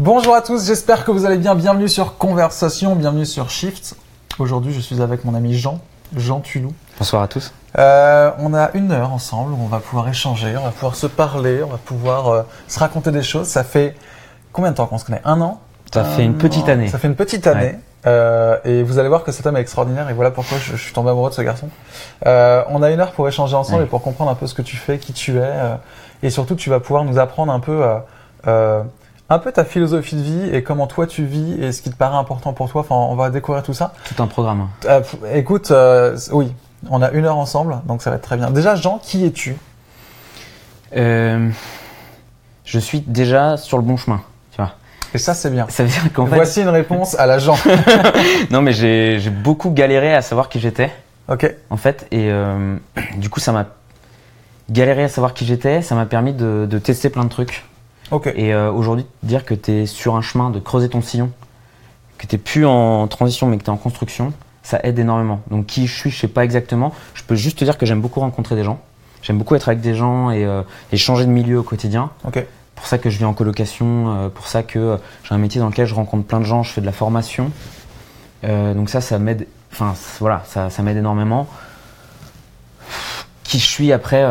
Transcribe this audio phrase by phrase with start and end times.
[0.00, 1.54] Bonjour à tous, j'espère que vous allez bien.
[1.54, 3.94] Bienvenue sur Conversation, bienvenue sur Shift.
[4.40, 5.78] Aujourd'hui, je suis avec mon ami Jean,
[6.16, 6.72] Jean Tulou.
[6.98, 7.54] Bonsoir à tous.
[7.78, 11.06] Euh, on a une heure ensemble où on va pouvoir échanger, on va pouvoir se
[11.06, 13.46] parler, on va pouvoir euh, se raconter des choses.
[13.46, 13.94] Ça fait
[14.52, 15.22] combien de temps qu'on se connaît?
[15.24, 15.60] Un an?
[15.92, 16.72] Ça Un fait une petite an.
[16.72, 16.88] année.
[16.88, 17.76] Ça fait une petite année.
[18.04, 20.82] Euh, et vous allez voir que cet homme est extraordinaire et voilà pourquoi je, je
[20.82, 21.68] suis tombé amoureux de ce garçon.
[22.26, 23.84] Euh, on a une heure pour échanger ensemble Ouais.
[23.86, 25.76] et pour comprendre un peu ce que tu fais, qui tu es euh,
[26.24, 27.94] et surtout tu vas pouvoir nous apprendre un peu euh,
[28.48, 28.82] euh,
[29.30, 31.96] un peu ta philosophie de vie et comment toi tu vis et ce qui te
[31.96, 32.82] paraît important pour toi.
[32.82, 33.94] Enfin, on va découvrir tout ça.
[34.04, 34.68] Tout un programme.
[34.84, 35.00] Euh,
[35.32, 36.52] écoute, euh, oui,
[36.90, 38.50] on a une heure ensemble, donc ça va être très bien.
[38.50, 39.56] Déjà, Jean, qui es-tu?
[40.96, 41.48] Euh,
[42.64, 44.20] je suis déjà sur le bon chemin.
[44.52, 44.72] Tu vois.
[45.14, 45.66] Et ça, c'est bien.
[45.70, 47.56] Ça veut dire qu'en fait, Voici une réponse à la Jean.
[48.50, 50.92] non mais j'ai beaucoup galéré à savoir qui j'étais
[51.28, 52.30] ok, en fait et
[53.16, 53.64] du coup ça m'a
[54.68, 55.80] galéré à savoir qui j'étais.
[55.82, 57.64] Ça m'a permis de, de tester plein de trucs
[58.10, 58.26] ok.
[58.34, 61.30] et euh, aujourd'hui dire que t'es sur un chemin de creuser ton sillon,
[62.18, 65.40] que t'es plus en transition mais que t'es en construction, ça aide énormément.
[65.50, 66.92] Donc qui je suis, je sais pas exactement.
[67.14, 68.80] Je peux juste te dire que j'aime beaucoup rencontrer des gens.
[69.22, 70.62] J'aime beaucoup être avec des gens et, euh,
[70.92, 72.10] et changer de milieu au quotidien.
[72.24, 72.44] Ok.
[72.74, 75.60] pour ça que je vis en colocation, euh, pour ça que euh, j'ai un métier
[75.60, 77.50] dans lequel je rencontre plein de gens, je fais de la formation.
[78.44, 79.46] Euh, donc ça, ça m'aide.
[79.72, 81.48] Enfin voilà, ça, ça m'aide énormément.
[83.44, 84.22] Qui je suis après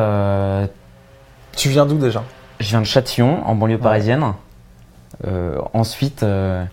[1.56, 2.24] Tu viens d'où déjà?
[2.60, 3.82] Je viens de Châtillon, en banlieue Ouais.
[3.82, 4.24] parisienne.
[5.28, 6.64] Euh, ensuite, euh,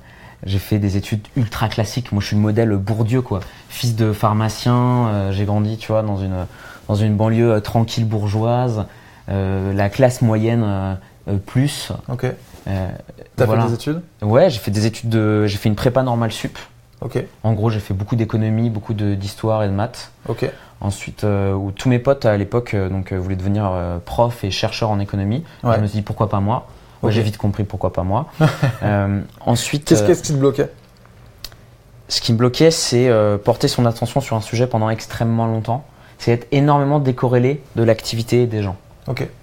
[0.45, 2.13] j'ai fait des études ultra classiques.
[2.13, 3.41] Moi, je suis le modèle Bourdieu, quoi.
[3.69, 4.75] Fils de pharmacien,
[5.09, 6.47] euh, j'ai grandi, tu vois, dans une
[6.89, 8.85] dans une banlieue euh, tranquille bourgeoise,
[9.29, 10.99] euh, la classe moyenne
[11.47, 11.93] plus.
[12.09, 12.27] Ok.
[12.67, 12.89] Euh,
[13.37, 13.63] T'as voilà.
[13.63, 14.03] fait des études?
[14.23, 15.47] Ouais, j'ai fait des études de.
[15.47, 16.59] J'ai fait une prépa normale sup.
[17.01, 17.23] Ok.
[17.43, 20.13] En gros, j'ai fait beaucoup d'économie, beaucoup d'histoire et de maths.
[20.29, 20.51] Ok.
[20.81, 24.45] Ensuite, euh, où tous mes potes à l'époque euh, donc, euh, voulaient devenir euh, prof
[24.45, 25.45] et chercheur en économie.
[25.63, 25.77] Ouais.
[25.77, 26.67] Je me suis dit pourquoi pas moi?
[27.03, 27.13] Ouais.
[27.13, 28.27] J'ai vite compris pourquoi pas moi.
[28.83, 30.71] Euh, ensuite, Qu'est-ce qui te bloquait?
[32.09, 33.09] ce qui me bloquait, c'est
[33.45, 35.85] porter son attention sur un sujet pendant extrêmement longtemps.
[36.19, 38.77] C'est être énormément décorrélé de l'activité des gens.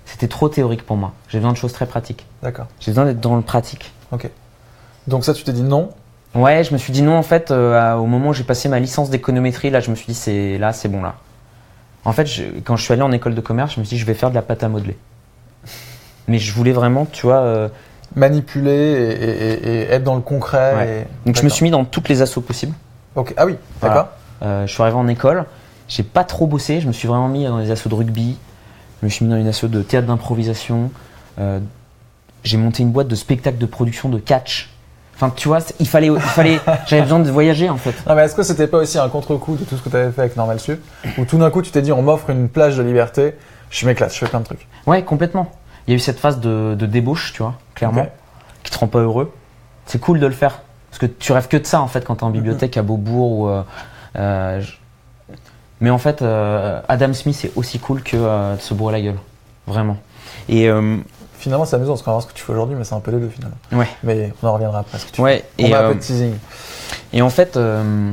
[0.06, 1.14] C'était trop théorique pour moi.
[1.30, 2.26] J'ai besoin de choses très pratiques.
[2.42, 2.68] D'accord.
[2.80, 3.92] J'ai besoin d'être dans le pratique.
[4.12, 4.30] Ok.
[5.08, 5.90] Donc ça, tu t'es dit non.
[6.38, 8.80] Ouais, je me suis dit non en fait euh, au moment où j'ai passé ma
[8.80, 11.16] licence d'économétrie, là je me suis dit c'est là c'est bon là.
[12.06, 14.00] En fait, je- quand je suis allé en école de commerce, je me suis dit
[14.00, 14.98] je vais faire de la pâte à modeler.
[16.28, 17.40] Mais je voulais vraiment, tu vois.
[17.40, 17.70] euh,
[18.16, 20.74] Manipuler et, et- et- et être dans le concret.
[20.76, 21.06] Ouais.
[21.26, 22.74] et- donc je me suis mis dans toutes les assos possibles.
[23.16, 23.34] Ok.
[23.36, 23.58] Ah oui.
[23.82, 23.96] Voilà.
[23.96, 24.10] D'accord.
[24.44, 25.44] Euh, je suis arrivé en école,
[25.90, 28.38] j'ai pas trop bossé, je me suis vraiment mis dans les assos de rugby,
[29.02, 30.92] je me suis mis dans une asso de théâtre d'improvisation,
[32.44, 34.70] j'ai monté une boîte de spectacle de production de catch.
[35.20, 37.94] Enfin, tu vois, c'est- il fallait, il fallait, j'avais besoin de voyager en fait.
[38.08, 40.12] Non, mais est-ce que c'était pas aussi un contre-coup de tout ce que tu avais
[40.12, 40.80] fait avec Normal Sup
[41.18, 43.34] Où tout d'un coup, tu t'es dit, on m'offre une plage de liberté,
[43.72, 44.68] je m'éclate, je fais plein de trucs.
[44.86, 45.52] Ouais, complètement.
[45.88, 48.02] Il y a eu cette phase de, de débauche, tu vois, clairement,
[48.64, 49.34] qui te rend pas heureux.
[49.88, 50.60] C'est cool de le faire.
[50.92, 53.32] Parce que tu rêves que de ça, en fait, quand t'es en bibliothèque à Beaubourg
[53.40, 53.48] ou.
[53.50, 53.64] euh,
[54.18, 54.74] euh, je-
[55.82, 58.18] Mais en fait, euh, Adam Smith est aussi cool que
[58.56, 59.20] de se bourrer la gueule.
[59.66, 59.98] Vraiment.
[60.50, 60.70] Et.
[61.38, 62.96] Euh, Finalement, c'est amusant parce qu'on va voir ce que tu fais aujourd'hui, mais c'est
[62.96, 63.58] un peu les deux finalement.
[63.74, 63.88] ouais.
[64.04, 64.98] Mais on en reviendra après.
[64.98, 65.64] Ce que tu Ouais, fais.
[65.64, 66.34] On et, va un euh, peu de teasing.
[67.14, 67.58] et en fait.
[67.58, 68.12] euh,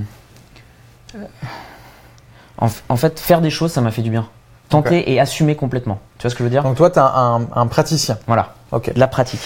[2.59, 4.29] en, fait, faire des choses, ça m'a fait du bien.
[4.69, 5.99] Tenter et assumer complètement.
[6.19, 6.63] Tu vois ce que je veux dire?
[6.63, 8.19] Donc toi, tu es un, un praticien.
[8.27, 8.55] Voilà.
[8.73, 8.93] Ok.
[8.93, 9.41] de la pratique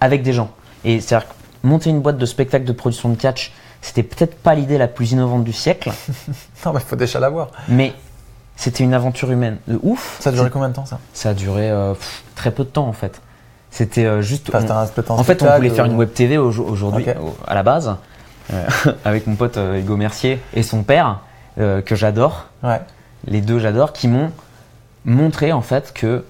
[0.00, 0.50] avec des gens.
[0.84, 1.34] Et c'est-à-dire que
[1.66, 5.12] monter une boîte de spectacle de production de catch, c'était peut-être pas l'idée la plus
[5.12, 5.92] innovante du siècle,
[6.66, 7.48] Non, mais faut déjà l'avoir.
[7.68, 7.92] mais
[8.56, 10.16] c'était une aventure humaine de ouf.
[10.20, 10.98] Ça a duré combien de temps ça?
[11.12, 13.20] Ça a duré euh, pff, très peu de temps en fait.
[13.70, 14.48] C'était euh, juste.
[14.54, 17.36] Enfin, on- spectacle en fait, on voulait faire euh, une web TV au- aujourd'hui, au-
[17.46, 17.96] à la base,
[18.52, 18.66] euh,
[19.04, 21.20] avec mon pote euh, Hugo Mercier et son père,
[21.58, 22.46] euh, que j'adore.
[22.62, 22.80] Ouais.
[23.26, 24.30] Les deux, j'adore, qui m'ont
[25.04, 26.24] montré en fait que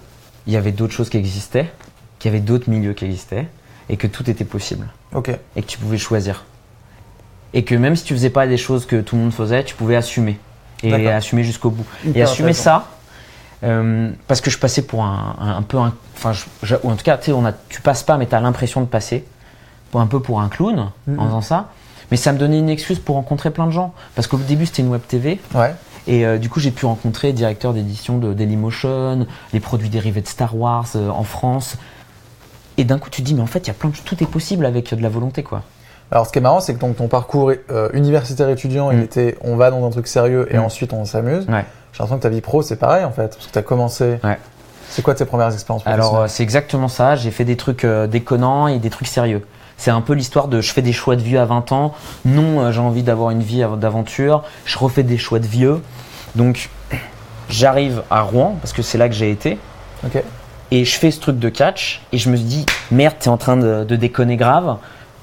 [0.46, 1.70] il y avait d'autres choses qui existaient,
[2.18, 3.46] qu'il y avait d'autres milieux qui existaient,
[3.88, 4.86] et que tout était possible.
[5.14, 5.30] Ok.
[5.56, 6.44] et que tu pouvais choisir.
[7.52, 9.74] Et que même si tu faisais pas des choses que tout le monde faisait, tu
[9.76, 10.38] pouvais assumer.
[10.88, 11.84] Et assumer jusqu'au bout.
[12.04, 12.88] Hyper et assumer ça,
[13.62, 15.94] euh, parce que je passais pour un, un, un peu un.
[16.16, 18.80] Enfin, je- ou en tout cas, on a, tu passes pas, mais tu as l'impression
[18.80, 19.24] de passer.
[19.90, 21.68] Pour un peu pour un clown en faisant ça.
[22.10, 23.94] Mais ça me donnait une excuse pour rencontrer plein de gens.
[24.16, 25.40] Parce qu'au début, c'était une web TV.
[25.54, 25.72] Ouais.
[26.06, 30.26] Et euh, du coup, j'ai pu rencontrer directeur d'édition de Dailymotion, les produits dérivés de
[30.26, 31.76] Star Wars euh, en France.
[32.76, 34.22] Et d'un coup, tu te dis, mais en fait, il y a plein de tout
[34.22, 35.62] est possible avec de la volonté, quoi.
[36.12, 39.02] Alors, ce qui est marrant, c'est que ton, ton parcours euh, universitaire étudiant, il Mm.
[39.02, 40.64] était on va dans un truc sérieux et Mm.
[40.64, 41.46] ensuite on s'amuse.
[41.48, 41.64] Ouais.
[41.92, 43.28] J'ai l'impression que ta vie pro, c'est pareil en fait.
[43.34, 44.18] Parce que tu as commencé.
[44.22, 44.38] Ouais.
[44.90, 47.16] C'est quoi tes premières expériences Alors, euh, c'est exactement ça.
[47.16, 49.42] J'ai fait des trucs euh, déconnants et des trucs sérieux.
[49.76, 51.94] C'est un peu l'histoire de je fais des choix de vie à 20 ans.
[52.24, 54.44] Non, j'ai envie d'avoir une vie av- d'aventure.
[54.66, 55.80] Je refais des choix de vieux.
[56.36, 56.70] Donc,
[57.48, 59.58] j'arrive à Rouen, parce que c'est là que j'ai été.
[60.06, 60.22] Ok.
[60.70, 62.02] Et je fais ce truc de catch.
[62.12, 64.76] Et je me dis, merde, t'es en train de, de déconner grave.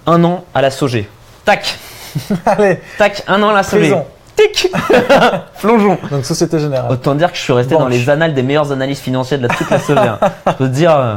[0.07, 1.07] Un an à la Sogé.
[1.45, 1.77] Tac,
[2.45, 3.89] Allez, tac, un an à la Sogé.
[3.89, 4.05] prison.
[4.35, 4.71] Tic
[5.61, 5.97] Plongeon.
[6.09, 6.91] Donc Société Générale.
[6.91, 9.53] Autant dire que je suis resté dans les annales des meilleurs analystes financiers de la
[9.53, 9.99] toute la Sogé.
[9.99, 10.19] hein.
[10.47, 11.15] Je peux te dire, euh,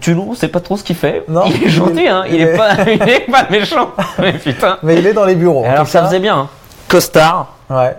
[0.00, 1.24] Tulou, c'est pas trop ce qu'il fait.
[1.28, 2.24] Non, il est il gentil, est- hein.
[2.28, 3.90] Il, il est est- pas, il est pas méchant.
[4.18, 4.78] Mais putain.
[4.82, 5.64] Mais il est dans les bureaux.
[5.64, 6.38] Alors ça faisait bien.
[6.38, 6.48] Hein.
[6.88, 7.54] Costard.
[7.70, 7.96] Ouais,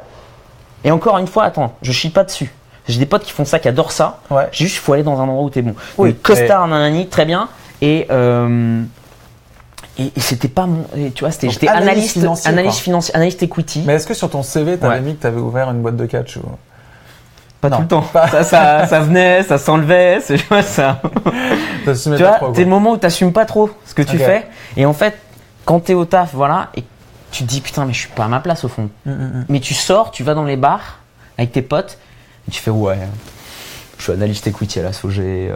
[0.84, 2.52] Et encore une fois, attends, je chie pas dessus.
[2.88, 4.18] J'ai des potes qui font ça, qui adorent ça.
[4.32, 4.48] ouais.
[4.52, 5.76] J'ai juste, il faut aller dans un endroit où t'es bon.
[5.98, 7.50] Oui, Donc, costard, nanani, très bien.
[7.84, 8.82] Et, euh,
[10.00, 10.86] et, et c'était pas mon.
[10.96, 12.84] et tu vois, c'était, j'étais analyste analyste, financier, analyste quoi.
[12.84, 13.84] financier, analyste equity.
[13.86, 15.02] Mais est-ce que sur ton CV, t'avais Ouais.
[15.02, 16.42] mis que t'avais ouvert une boîte de catch ou...
[17.62, 18.02] pas non, tout le temps.
[18.02, 21.02] pas- Ça, ça, ça venait, ça s'enlevait, c'est tu vois, ça.
[21.86, 22.54] T'assumais tu pas vois, quoi.
[22.58, 24.48] le moment où t'assumes pas trop ce que tu fais.
[24.78, 25.18] Et en fait,
[25.66, 26.84] quand t'es au taf, voilà, et
[27.32, 28.90] tu te dis putain, mais je suis pas à ma place au fond.
[29.06, 29.46] Mm, mm, mm.
[29.50, 31.00] Mais tu sors, tu vas dans les bars
[31.38, 31.98] avec tes potes,
[32.48, 32.98] et tu fais ouais,
[33.98, 35.52] je suis analyste equity à la Sogé.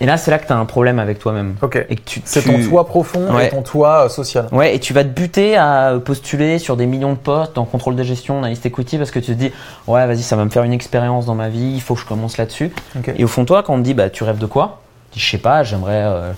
[0.00, 1.54] Et là, c'est là que tu as un problème avec toi-même.
[1.62, 1.84] Ok.
[1.88, 3.46] Et que tu, C'est tu- ton toit profond Ouais.
[3.46, 4.46] et ton toit euh, social.
[4.52, 7.96] Ouais, et tu vas te buter à postuler sur des millions de postes en contrôle
[7.96, 9.52] de gestion, analyste equity, parce que tu te dis,
[9.86, 12.06] ouais, vas-y, ça va me faire une expérience dans ma vie, il faut que je
[12.06, 12.70] commence là-dessus.
[12.98, 13.12] Ok.
[13.16, 14.80] Et au fond, toi, quand on te dit, bah, tu rêves de quoi?
[15.12, 16.32] Tu dis, je sais pas, j'aimerais euh,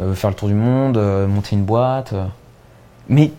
[0.00, 0.98] euh, faire le tour du monde,
[1.28, 2.14] monter une boîte.
[3.08, 3.30] Mais.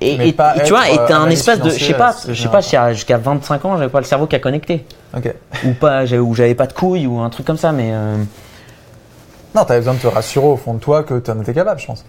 [0.00, 1.70] Et, tu vois, et t'as un espace de.
[1.70, 4.34] Je sais pas, je sais pas, jusqu'à jusqu'à 25 ans, j'avais pas le cerveau qui
[4.34, 4.84] a connecté.
[5.16, 5.32] Ok.
[5.64, 7.90] Ou pas, j'avais- ou j'avais pas de couilles, ou un truc comme ça, mais.
[7.92, 8.16] euh,
[9.54, 11.86] Non, t'avais besoin de te rassurer au fond de toi que t'en étais capable, je
[11.86, 12.04] pense.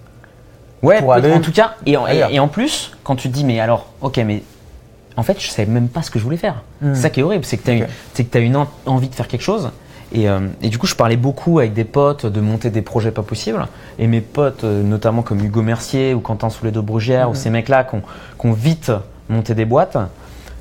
[0.81, 2.29] Ouais, pour peut- aller en tout cas, et en, et- ailleurs.
[2.31, 4.43] et en plus, quand tu te dis, mais alors, ok, mais
[5.15, 6.61] en fait, je savais même pas ce que je voulais faire.
[6.81, 6.93] Hmm.
[6.95, 7.85] C'est ça qui est horrible, c'est que tu as, une,
[8.25, 9.71] que as une en- envie de faire quelque chose.
[10.15, 13.11] Et, euh, et du coup, je parlais beaucoup avec des potes de monter des projets
[13.11, 13.65] pas possibles.
[13.97, 17.49] Et mes potes, euh, notamment comme Hugo Mercier ou Quentin Soulet de Brugière, ou ces
[17.49, 18.01] mecs-là qui ont,
[18.39, 18.91] qui ont vite
[19.29, 19.97] monté des boîtes,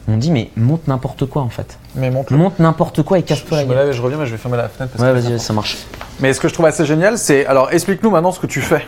[0.09, 1.79] m'ont dit, mais monte n'importe quoi en fait.
[1.95, 3.85] Mais mon Monte n'importe quoi et casse-toi la je me gueule.
[3.85, 4.95] lève et je reviens, mais je vais fermer la fenêtre.
[4.97, 5.77] Parce Ouais, vas-y, ça marche.
[6.21, 7.47] Mais ce que je trouve assez génial, c'est.
[7.47, 8.85] Alors, explique-nous maintenant ce que tu fais.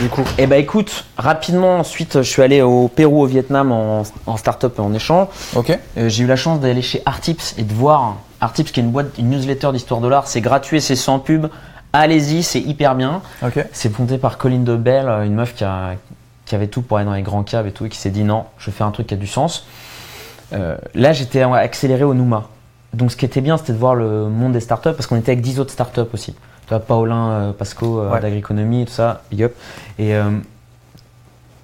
[0.00, 0.24] Du coup.
[0.38, 4.74] Eh ben écoute, rapidement, ensuite, je suis allé au Pérou, au Vietnam en, en start-up
[4.78, 5.28] et en échange.
[5.54, 5.78] Ok.
[5.96, 8.90] Euh, j'ai eu la chance d'aller chez Artips et de voir Artips qui est une
[8.90, 10.26] boîte, une newsletter d'histoire de l'art.
[10.26, 11.46] C'est gratuit, c'est sans pub.
[11.92, 13.20] Allez-y, c'est hyper bien.
[13.44, 13.64] Ok.
[13.72, 15.94] C'est fondé par Colline de Bell, euh, une meuf qui, a-
[16.46, 18.24] qui avait tout pour aller dans les grands caves et tout, et qui s'est dit
[18.24, 19.66] non, je vais faire un truc qui a du sens.
[20.52, 22.48] Euh, là, j'étais accéléré au Nouma.
[22.92, 25.32] Donc, ce qui était bien, c'était de voir le monde des startups, parce qu'on était
[25.32, 26.32] avec 10 autres startups aussi.
[26.34, 28.20] Tu vois, Paulin, euh, Pasco, euh, Ouais.
[28.20, 29.54] d'Agriconomie, tout ça, big up.
[29.98, 30.30] Et euh,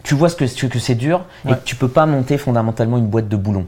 [0.02, 3.06] tu vois ce que, que c'est dur, et que tu peux pas monter fondamentalement une
[3.06, 3.66] boîte de boulons.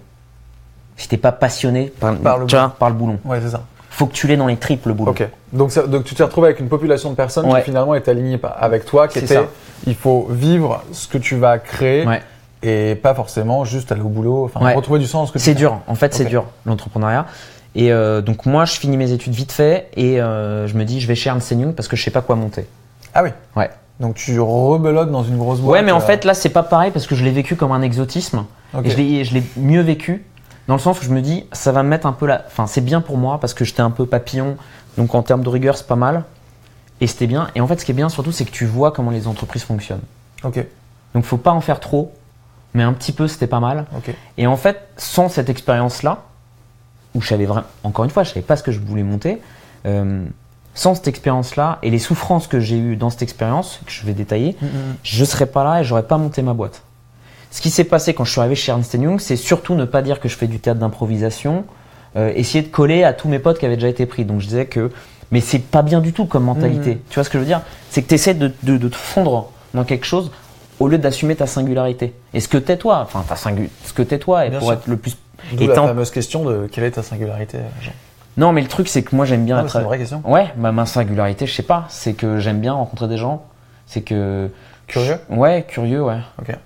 [0.96, 3.18] Si t'es pas passionné par, Par le tu vois, par le boulon.
[3.24, 3.62] Ouais, c'est ça.
[3.90, 5.10] Faut que tu l'aies dans les tripes, le boulon.
[5.10, 5.26] Ok.
[5.52, 7.60] Donc, ça- donc tu t'es retrouvé avec une population de personnes Ouais.
[7.60, 9.34] qui finalement est alignée avec toi, qui était.
[9.34, 9.42] ça.
[9.86, 12.22] Il faut vivre ce que tu vas créer Ouais.
[12.62, 14.44] Et pas forcément juste aller au boulot.
[14.44, 14.74] Enfin, Ouais.
[14.74, 17.26] retrouver du sens ce C'est dur, en fait, c'est dur, l'entrepreneuriat.
[17.74, 21.00] Et euh, donc, moi, je finis mes études vite fait et euh, je me dis,
[21.00, 22.66] je vais chez Ernst Young parce que je sais pas quoi monter.
[23.14, 23.30] Ah oui.
[23.56, 23.70] Ouais.
[24.00, 25.72] Donc tu rebelotes dans une grosse boîte.
[25.80, 27.70] Ouais, mais en euh, fait, là, c'est pas pareil parce que je l'ai vécu comme
[27.72, 28.44] un exotisme.
[28.74, 28.86] ok.
[28.86, 30.24] Et je l'ai- mieux vécu
[30.68, 32.42] dans le sens où je me dis, ça va me mettre un peu là.
[32.46, 34.56] Enfin, c'est bien pour moi parce que j'étais un peu papillon.
[34.96, 36.24] Donc, en termes de rigueur, c'est pas mal.
[37.02, 37.48] Et c'était bien.
[37.54, 39.64] Et en fait, ce qui est bien surtout, c'est que tu vois comment les entreprises
[39.64, 40.00] fonctionnent.
[40.44, 40.64] Ok.
[41.14, 42.10] Donc, faut pas en faire trop,
[42.74, 43.86] mais un petit peu, c'était pas mal.
[44.38, 46.22] Et en fait, sans cette expérience-là,
[47.14, 49.40] où je savais vraiment, encore une fois, je savais pas ce que je voulais monter,
[49.86, 50.24] euh,
[50.74, 54.12] sans cette expérience-là et les souffrances que j'ai eues dans cette expérience, que je vais
[54.12, 54.96] détailler, Mm, mm.
[55.02, 56.82] je serais pas là et j'aurais pas monté ma boîte.
[57.50, 60.02] Ce qui s'est passé quand je suis arrivé chez Ernst Young, c'est surtout ne pas
[60.02, 61.64] dire que je fais du théâtre d'improvisation,
[62.16, 64.24] euh, essayer de coller à tous mes potes qui avaient déjà été pris.
[64.24, 64.92] Donc je disais que,
[65.32, 66.90] mais c'est pas bien du tout comme mentalité.
[66.94, 67.00] Mhm.
[67.08, 67.62] Tu vois ce que je veux dire?
[67.90, 70.30] C'est que tu essaies de, de- de te fondre dans quelque chose
[70.80, 72.14] au lieu d'assumer ta singularité.
[72.34, 74.68] Et ce que t'es toi, enfin ta singu, ce que t'es toi, et Bien pour
[74.68, 74.78] sûr.
[74.78, 75.16] être le plus.
[75.52, 77.92] D'où la fameuse question de quelle est ta singularité, Jean
[78.36, 79.72] Non, mais le truc c'est que moi j'aime bien Non, être.
[79.72, 80.22] C'est une vraie question.
[80.24, 81.84] Ouais, bah, ma singularité, je sais pas.
[81.88, 83.44] C'est que j'aime bien rencontrer des gens.
[83.86, 84.50] C'est que.
[84.86, 86.18] Curieux Ouais, curieux, ouais.
[86.40, 86.56] Ok.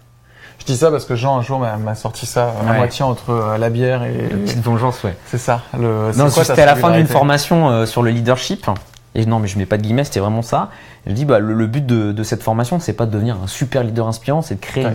[0.61, 2.77] Je dis ça parce que Jean un jour m'a m'a sorti ça à Ouais.
[2.79, 4.13] moitié entre euh, la bière et.
[4.15, 5.15] Petite vengeance, ouais.
[5.27, 5.61] C'est ça.
[5.79, 6.11] Le.
[6.13, 8.67] c'est Non, quoi c'était à la fin d'une formation euh, sur le leadership.
[9.15, 10.71] Et non, mais je mets pas de guillemets, c'était vraiment ça.
[11.07, 13.47] Je dis, bah, le, le but de, de cette formation, c'est pas de devenir un
[13.47, 14.87] super leader inspirant, c'est de créer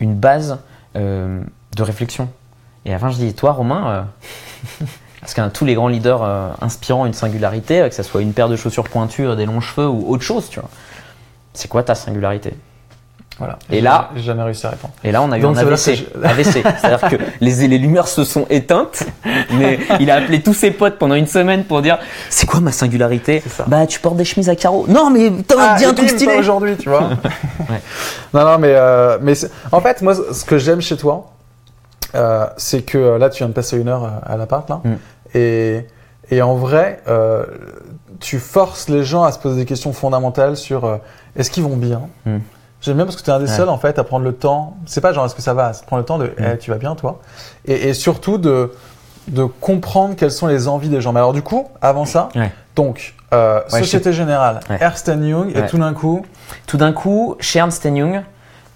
[0.00, 0.58] une, base
[0.96, 1.40] euh,
[1.76, 2.28] de réflexion.
[2.84, 4.84] Et à la fin, je dis, toi, Romain, euh,
[5.20, 8.20] parce que tous les grands leaders euh, inspirants ont une singularité, euh, que ça soit
[8.22, 10.68] une paire de chaussures pointues, des longs cheveux ou autre chose, tu vois.
[11.54, 12.54] C'est quoi ta singularité?
[13.40, 13.58] Voilà.
[13.70, 14.94] Et là- J'ai jamais réussi à répondre.
[15.02, 16.06] Et là, on a eu Donc, un AVC.
[16.22, 19.02] C'est-à-dire que les, les lumières se sont éteintes,
[19.54, 22.70] mais il a appelé tous ses potes pendant une semaine pour dire C'est quoi ma
[22.70, 23.42] singularité.
[23.66, 24.84] Bah, tu portes des chemises à carreaux.
[24.88, 26.36] Non, mais t'as Ah, dit un truc stylé.
[26.36, 27.08] aujourd'hui, tu vois.
[27.70, 27.80] Ouais.
[28.34, 29.34] Non, non, mais, euh, mais
[29.72, 31.30] en fait, moi, ce que j'aime chez toi,
[32.14, 34.80] euh, c'est que euh, là, tu viens de passer une heure à l'appart, là.
[34.84, 34.90] Mm.
[35.34, 35.86] Et,
[36.30, 37.44] et en vrai, euh,
[38.18, 40.98] tu forces les gens à se poser des questions fondamentales sur
[41.36, 42.02] est-ce qu'ils vont bien?
[42.26, 42.38] Mm.
[42.80, 43.56] J'aime bien parce que tu es un des Ouais.
[43.56, 44.76] seuls en fait à prendre le temps.
[44.86, 46.52] C'est pas genre est-ce que ça va, c'est prendre le temps de Mm.
[46.54, 47.20] Eh, tu vas bien toi?
[47.66, 48.72] Et, et surtout de
[49.28, 51.12] de comprendre quelles sont les envies des gens.
[51.12, 52.50] Mais alors du coup, avant ça, Ouais.
[52.74, 54.60] donc euh, Ouais, Société Générale.
[54.80, 56.24] Ernst Young et tout d'un coup,
[56.66, 58.22] Tout d'un coup, chez Ernst Young,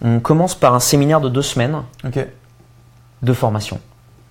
[0.05, 1.79] on commence par un séminaire de deux semaines
[3.23, 3.81] de formation.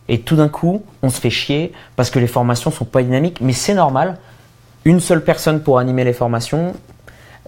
[0.08, 3.40] Et tout d'un coup, on se fait chier parce que les formations sont pas dynamiques,
[3.42, 4.18] mais c'est normal.
[4.86, 6.74] Une seule personne pour animer les formations,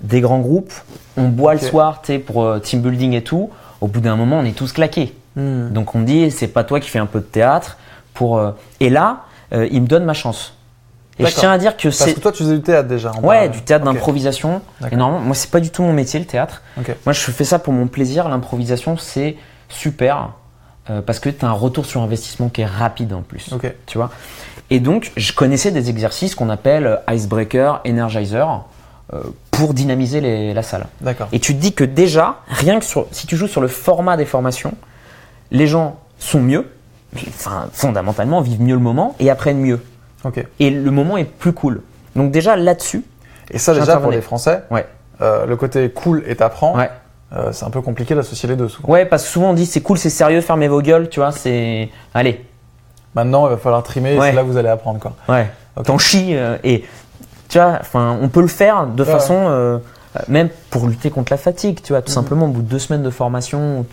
[0.06, 0.74] des grands groupes,
[1.18, 3.50] on boit le soir, tu pour euh, team building et tout.
[3.82, 5.14] Au bout d'un moment, on est tous claqués.
[5.36, 5.70] Hmm.
[5.72, 7.78] Donc on me dit, c'est pas toi qui fais un peu de théâtre
[8.14, 8.38] pour.
[8.38, 10.54] euh, Et là, euh, il me donne ma chance.
[11.18, 13.12] Et je tiens à dire que parce c'est que toi tu faisais du théâtre déjà.
[13.24, 14.62] ouais du théâtre d'improvisation.
[14.92, 16.62] Et normalement, moi c'est pas du tout mon métier le théâtre.
[17.06, 18.28] Moi je fais ça pour mon plaisir.
[18.28, 19.38] L'improvisation c'est
[19.70, 20.32] super
[20.90, 23.50] euh, parce que tu as un retour sur investissement qui est rapide en plus.
[23.86, 24.12] Tu vois?
[24.70, 28.66] Et donc je connaissais des exercices qu'on appelle icebreaker, energizer
[29.14, 29.22] euh,
[29.58, 30.86] pour dynamiser les- la salle.
[31.02, 31.28] D'accord.
[31.32, 34.18] Et tu te dis que déjà, rien que sur, si tu joues sur le format
[34.18, 34.74] des formations,
[35.52, 36.70] les gens sont mieux,
[37.30, 39.82] enfin, fondamentalement, vivent mieux le moment et apprennent mieux.
[40.24, 40.44] Ok.
[40.60, 41.82] Et le moment est plus cool.
[42.16, 43.04] Donc déjà là-dessus,
[43.52, 44.86] Et ça déjà pour les Français, ouais,
[45.22, 46.90] euh, le côté cool et t'apprends, ouais,
[47.36, 48.90] euh, c'est un peu compliqué d'associer les deux souvent.
[48.90, 51.32] ouais, parce que souvent on dit c'est cool, c'est sérieux, fermez vos gueules, tu vois,
[51.32, 52.44] c'est, allez,
[53.14, 55.14] Maintenant il va falloir trimer, et c'est là que vous allez apprendre quoi.
[55.30, 55.48] ouais,
[55.78, 55.86] Ok.
[55.86, 56.84] t'en chies euh, et
[57.56, 59.78] tu vois, enfin, on peut le faire de Ouais, façon, euh,
[60.28, 62.16] même pour lutter contre la fatigue, tu vois, tout Mhm.
[62.16, 63.86] simplement au bout de deux semaines de formation.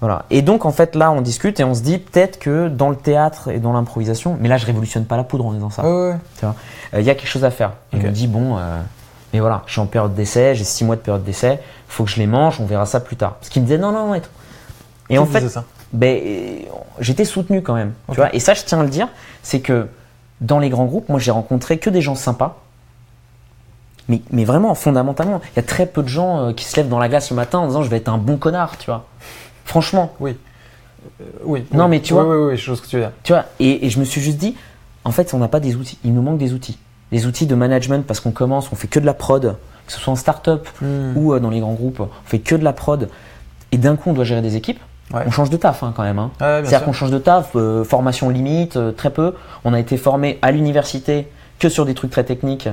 [0.00, 0.24] Voilà.
[0.30, 2.96] Et donc, en fait, là, on discute et on se dit peut-être que dans le
[2.96, 5.82] théâtre et dans l'improvisation, mais là, je révolutionne pas la poudre en disant ça.
[5.82, 6.48] Ouais, ouais, ouais.
[7.00, 7.72] Il y a quelque chose à faire.
[7.92, 8.02] Et Ok.
[8.04, 8.80] on me dit, bon, euh,
[9.34, 12.10] mais voilà, je suis en période d'essai, j'ai six mois de période d'essai, faut que
[12.10, 13.34] je les mange, on verra ça plus tard.
[13.34, 14.30] Parce qu'il me disait, non, non, non, et tout.
[15.10, 15.64] Et Qui en fait, ça?
[15.92, 16.58] ben, euh,
[17.00, 17.92] j'étais soutenu quand même.
[18.10, 19.08] Tu vois et ça, je tiens à le dire,
[19.42, 19.88] c'est que
[20.40, 22.56] dans les grands groupes, moi, j'ai rencontré que des gens sympas.
[24.08, 26.88] Mais, mais vraiment, fondamentalement, il y a très peu de gens euh, qui se lèvent
[26.88, 29.04] dans la glace le matin en disant je vais être un bon connard, tu vois.
[29.64, 30.36] Franchement, Oui.
[31.20, 31.64] Euh, oui.
[31.72, 31.90] Non, oui.
[31.90, 33.12] mais tu vois- Oui, oui, oui, ce que tu veux dire.
[33.22, 33.44] tu vois.
[33.60, 34.56] Et, et je me suis juste dit,
[35.04, 35.98] en fait, on n'a pas des outils.
[36.04, 36.78] Il nous manque des outils.
[37.12, 39.98] Des outils de management parce qu'on commence, on fait que de la prod, que ce
[39.98, 41.16] soit en start-up Hmm.
[41.16, 43.08] ou euh, dans les grands groupes, on fait que de la prod.
[43.72, 44.80] Et d'un coup, on doit gérer des équipes.
[45.14, 45.22] Ouais.
[45.26, 46.18] On change de taf hein, quand même.
[46.18, 46.30] hein.
[46.40, 49.34] Ouais, C'est-à-dire qu'on change de taf, euh, formation limite, euh, très peu.
[49.64, 52.68] On a été formé à l'université que sur des trucs très techniques.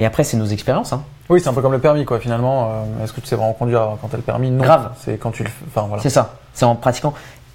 [0.00, 0.92] Et après, c'est nos expériences.
[0.92, 1.02] hein.
[1.28, 2.70] Oui, c'est un peu comme le permis, quoi, finalement.
[2.70, 4.50] Euh, Est-ce que tu sais vraiment conduire quand t'as le permis?
[4.50, 4.64] Non.
[4.64, 4.90] Grave.
[5.00, 5.50] C'est quand tu le.
[5.68, 6.02] Enfin, voilà.
[6.02, 6.34] C'est ça.
[6.54, 7.12] C'est en pratiquant.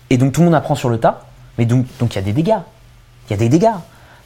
[0.09, 1.21] Et donc, tout le monde apprend sur le tas.
[1.57, 2.59] Mais donc, donc il y a des dégâts.
[3.29, 3.73] Il y a des dégâts.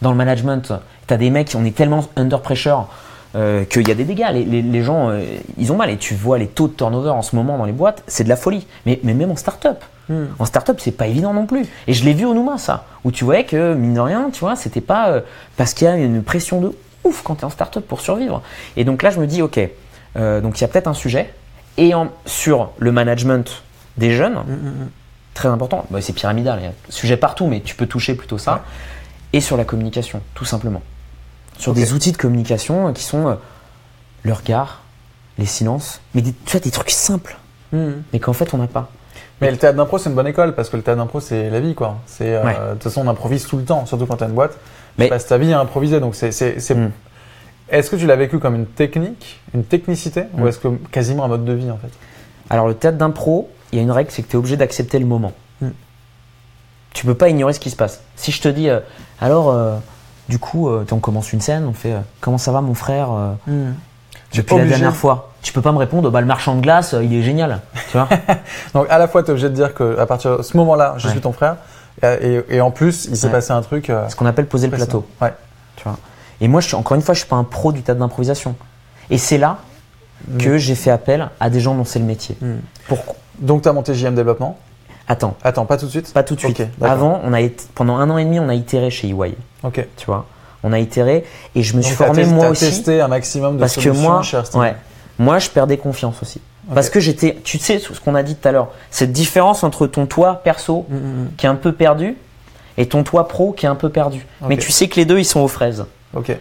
[0.01, 0.73] Dans le management,
[1.07, 2.87] tu as des mecs, on est tellement under pressure
[3.35, 4.27] euh, qu'il y a des dégâts.
[4.33, 5.23] Les, les- les gens, euh,
[5.57, 5.89] ils ont mal.
[5.89, 8.29] Et tu vois les taux de turnover en ce moment dans les boîtes, c'est de
[8.29, 8.67] la folie.
[8.85, 9.83] Mais, mais même en start-up.
[10.09, 10.25] Hmm.
[10.39, 11.65] En start-up, c'est pas évident non plus.
[11.87, 14.39] Et je l'ai vu au Nouma, ça, où tu voyais que, mine de rien, tu
[14.39, 15.21] vois, c'était pas euh,
[15.55, 18.41] parce qu'il y a une pression de ouf quand tu es en start-up pour survivre.
[18.77, 19.59] Et donc là, je me dis, ok,
[20.17, 21.33] euh, donc il y a peut-être un sujet.
[21.77, 23.63] Et en- sur le management
[23.97, 24.89] des jeunes, Hmm, hmm, hmm.
[25.33, 28.37] très important, bah, c'est pyramidal, il y a sujet partout, mais tu peux toucher plutôt
[28.37, 28.53] ça.
[28.53, 28.59] Ouais.
[29.33, 30.81] Et sur la communication, tout simplement.
[31.57, 33.35] Sur des outils de communication euh, qui sont euh,
[34.23, 34.81] le regard,
[35.37, 37.37] les silences, mais des, tu vois, des trucs simples,
[37.71, 38.89] mais qu'en fait on n'a pas.
[39.41, 41.59] Mais le théâtre d'impro, c'est une bonne école parce que le théâtre d'impro, c'est la
[41.59, 41.97] vie, quoi.
[42.05, 42.53] C'est euh, Ouais.
[42.53, 44.57] de toute façon, on improvise tout le temps, surtout quand t'as une boîte.
[44.97, 46.31] Mais- Tu passes ta vie à improviser, donc c'est.
[46.31, 46.91] c'est- c'est- Hmm.
[47.69, 50.47] Est-ce que tu l'as vécu comme une technique, une technicité, ou Hmm.
[50.47, 51.91] est-ce que quasiment un mode de vie en fait?
[52.49, 54.97] Alors le théâtre d'impro, il y a une règle, c'est que tu es obligé d'accepter
[54.99, 55.31] le moment.
[55.61, 55.69] Hmm.
[56.93, 58.01] Tu peux pas ignorer ce qui se passe.
[58.15, 58.79] Si je te dis, euh,
[59.21, 59.75] alors, euh,
[60.27, 63.09] du coup, euh, on commence une scène, on fait, euh, comment ça va mon frère
[64.33, 67.03] depuis la dernière fois Tu peux pas me répondre, bah le marchand de glace, euh,
[67.03, 67.61] il est génial.
[67.91, 68.07] Tu vois
[68.73, 70.95] Donc à la fois, tu es obligé de dire que à partir de ce moment-là,
[70.97, 71.11] je Ouais.
[71.13, 71.55] suis ton frère,
[72.03, 73.31] et, en plus, il s'est Ouais.
[73.33, 73.89] passé un truc.
[73.89, 75.05] euh, Ce qu'on appelle poser le plateau.
[75.21, 75.33] Ouais.
[75.75, 75.97] Tu vois
[76.41, 78.55] Et moi, je suis, encore une fois, je suis pas un pro du théâtre d'improvisation.
[79.09, 79.57] Et c'est là
[80.37, 82.37] que j'ai fait appel à des gens dont c'est le métier.
[82.41, 82.57] Hmm.
[82.87, 84.57] Pourquoi Donc tu as monté JM Développement?
[85.07, 86.13] Attends, Attends, pas tout de suite?
[86.13, 86.61] Pas tout de suite.
[86.81, 89.35] Avant, on a été, pendant un an et demi, on a itéré chez EY.
[89.63, 89.85] Ok.
[89.97, 90.25] Tu vois
[90.63, 91.23] On a itéré
[91.55, 92.65] et je me suis Donc, formé moi aussi.
[92.65, 94.21] testé un maximum de parce que moi,
[94.55, 94.75] ouais,
[95.17, 96.41] moi, je perdais confiance aussi.
[96.73, 99.87] Parce que j'étais, tu sais, ce qu'on a dit tout à l'heure, cette différence entre
[99.87, 101.27] ton toi perso Hmm, hmm, hmm.
[101.37, 102.15] qui est un peu perdu
[102.77, 104.25] et ton toi pro qui est un peu perdu.
[104.47, 105.85] Mais tu sais que les deux, ils sont aux fraises.
[106.13, 106.31] Ok.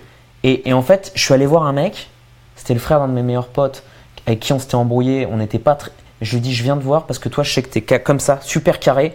[0.44, 2.08] Et, et en fait, je suis allé voir un mec,
[2.56, 3.82] c'était le frère d'un de mes meilleurs potes,
[4.26, 5.90] avec qui on s'était embrouillé, on n'était pas très...
[6.20, 8.20] Je lui dis, je viens te voir parce que toi, je sais que t'es comme
[8.20, 9.14] ça, super carré,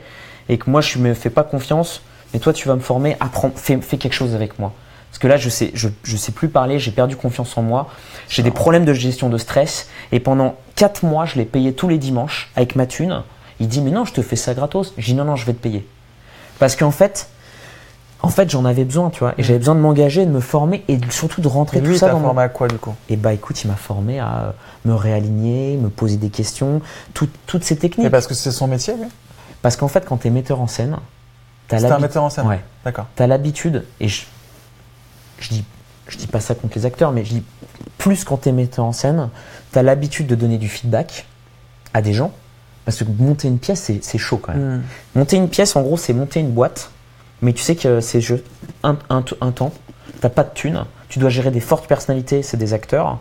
[0.50, 2.02] et que moi, je me fais pas confiance,
[2.34, 4.74] mais toi, tu vas me former, apprends, fais, fais quelque chose avec moi.
[5.14, 7.88] Parce que là, je sais, je, je sais plus parler, j'ai perdu confiance en moi,
[8.30, 11.88] j'ai des problèmes de gestion de stress, et pendant 4 mois, je l'ai payé tous
[11.88, 13.22] les dimanches avec ma thune.
[13.60, 14.92] Il dit, mais non, je te fais ça gratos.
[14.98, 15.88] Je dis, non, non, je vais te payer.
[16.58, 17.28] Parce qu'en fait,
[18.24, 20.84] En fait, j'en avais besoin, tu vois, et j'avais besoin de m'engager, de me former
[20.88, 22.22] et surtout de rentrer Et lui, tout il ça mon...
[22.22, 22.96] formé à quoi du coup?
[23.10, 24.52] Et bah écoute, il m'a formé à euh,
[24.86, 26.82] me réaligner, me poser des questions,
[27.14, 28.08] tout- toutes ces techniques.
[28.08, 29.08] Et parce que c'est son métier, lui?
[29.62, 30.96] Parce qu'en fait, quand tu es metteur en scène,
[31.68, 32.62] tu as C'est un metteur en scène Ouais.
[32.86, 33.08] D'accord.
[33.18, 34.24] T'as l'habitude, et je,
[35.44, 35.64] je dis,
[36.08, 37.44] je dis pas ça contre les acteurs, mais je dis
[37.98, 39.30] plus quand t'es metteur en scène,
[39.72, 41.26] t'as l'habitude de donner du feedback
[41.94, 42.32] à des gens,
[42.86, 44.78] parce que monter une pièce, c'est, chaud quand même.
[44.78, 44.82] Hmm.
[45.16, 46.92] Monter une pièce, en gros, c'est monter une boîte,
[47.42, 48.22] mais tu sais que c'est
[48.84, 49.72] un, un, un temps,
[50.22, 53.20] t'as pas de thunes, tu dois gérer des fortes personnalités, c'est des acteurs,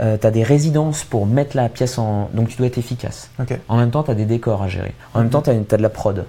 [0.00, 2.30] euh, t'as des résidences pour mettre la pièce en...
[2.32, 3.30] Donc tu dois être efficace.
[3.68, 4.94] En même temps, tu as des décors à gérer.
[5.14, 6.24] En même temps, tu as, de la prod.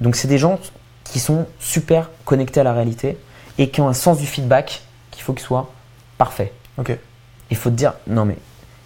[0.00, 0.58] Donc, c'est des gens
[1.04, 3.18] qui sont super connectés à la réalité
[3.58, 5.70] et qui ont un sens du feedback qu'il faut qu'il soit
[6.18, 6.52] parfait.
[6.78, 6.96] Ok.
[7.50, 8.36] Il faut te dire, non mais.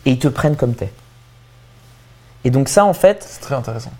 [0.06, 0.92] Et ils te prennent comme t'es.
[2.44, 3.90] Et donc, ça, en fait, C'est très intéressant.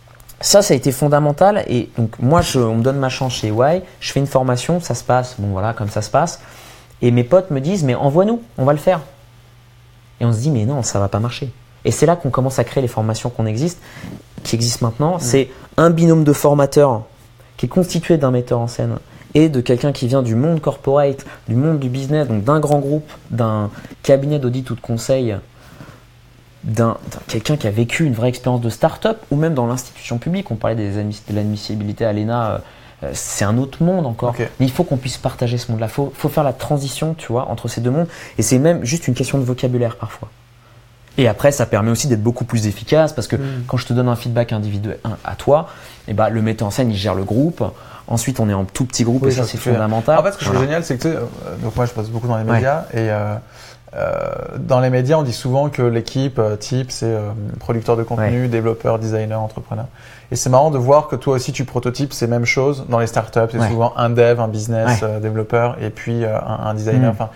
[0.41, 1.65] ça, ça a été fondamental.
[1.69, 4.81] Et donc, moi, je, on me donne ma chance chez Y, je fais une formation,
[4.81, 6.41] ça se passe, bon voilà, comme ça se passe.
[7.03, 9.01] Et mes potes me disent, mais envoie-nous, on va le faire.
[10.21, 11.53] Et on se dit, mais non, ça va pas marcher.
[11.85, 13.79] Et c'est là qu'on commence à créer les formations qu'on existe,
[14.43, 15.19] qui existent maintenant.
[15.19, 17.03] C'est un binôme de formateurs
[17.57, 18.99] qui est constitué d'un metteur en scène
[19.35, 22.79] et de quelqu'un qui vient du monde corporate, du monde du business, donc d'un grand
[22.79, 23.71] groupe, d'un
[24.03, 25.37] cabinet d'audit ou de conseil,
[26.65, 26.97] d'un
[27.27, 30.51] quelqu'un qui a vécu une vraie expérience de start-up ou même dans l'institution publique.
[30.51, 32.63] On parlait des de l'admissibilité à l'ENA,
[33.03, 34.35] euh, c'est un autre monde encore.
[34.39, 35.87] Mais il faut qu'on puisse partager ce monde-là.
[35.87, 38.09] Il faut, faut faire la transition, tu vois, entre ces deux mondes.
[38.37, 40.29] Et c'est même juste une question de vocabulaire parfois.
[41.19, 43.65] Et après, ça permet aussi d'être beaucoup plus efficace parce que Mm.
[43.67, 45.69] quand je te donne un feedback individuel à toi,
[46.09, 47.65] et ben, le metteur en scène, il gère le groupe.
[48.11, 50.19] Ensuite, on est en tout petit groupe Oui, et ça, c'est fondamental.
[50.19, 51.21] En fait, ce que je trouve génial, c'est que tu sais, euh,
[51.63, 52.55] donc moi je passe beaucoup dans les Ouais.
[52.55, 53.35] médias et euh,
[53.97, 58.03] euh, dans les médias, on dit souvent que l'équipe euh, type c'est euh, producteur de
[58.05, 59.87] contenu, développeur, designer, entrepreneur.
[60.33, 63.09] Et c'est marrant de voir que toi aussi tu prototypes ces mêmes choses dans les
[63.09, 63.41] startups.
[63.51, 63.69] C'est Ouais.
[63.69, 67.09] souvent un dev, un business euh, développeur et puis euh, un, un designer.
[67.11, 67.15] Mm.
[67.17, 67.31] Enfin.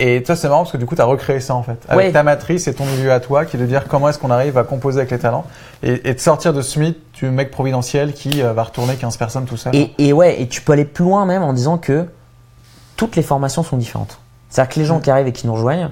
[0.00, 1.78] Et toi, c'est marrant parce que du coup, tu as recréé ça en fait.
[1.88, 2.12] Avec Ouais.
[2.12, 4.56] ta matrice et ton milieu à toi qui est de dire comment est-ce qu'on arrive
[4.56, 5.44] à composer avec les talents
[5.82, 9.16] et, et de sortir de ce mythe du mec providentiel qui euh, va retourner 15
[9.16, 9.74] personnes tout seul.
[9.74, 12.06] Et, et ouais, et tu peux aller plus loin même en disant que
[12.96, 14.18] toutes les formations sont différentes.
[14.50, 15.02] C'est-à-dire que les gens Mm.
[15.02, 15.90] qui arrivent et qui nous rejoignent,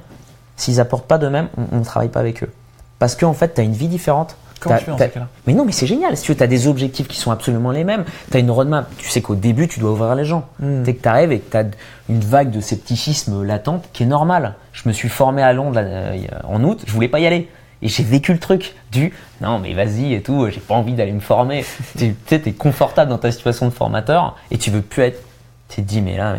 [0.57, 2.50] s'ils apportent pas d'eux-mêmes, on ne travaille pas avec eux.
[2.98, 4.37] Parce qu'en fait, tu as une vie différente.
[4.60, 5.28] Comment tu fais dans t'as- ces cas-là?
[5.46, 6.16] Mais non, mais c'est génial.
[6.16, 8.88] Si tu as des objectifs qui sont absolument les mêmes, tu as une roadmap.
[8.98, 10.46] Tu sais qu'au début, tu dois ouvrir les gens.
[10.60, 10.82] Mm.
[10.82, 11.64] Dès que tu arrives et que tu as
[12.08, 14.54] une vague de scepticisme latente qui est normale.
[14.72, 17.48] Je me suis formé à Londres euh, en août, je voulais pas y aller.
[17.82, 21.12] Et j'ai vécu le truc du non, mais vas-y et tout, j'ai pas envie d'aller
[21.12, 21.64] me former.
[21.98, 25.22] tu sais, tu es confortable dans ta situation de formateur et tu veux plus être.
[25.68, 26.38] Tu te dis, mais là, mais...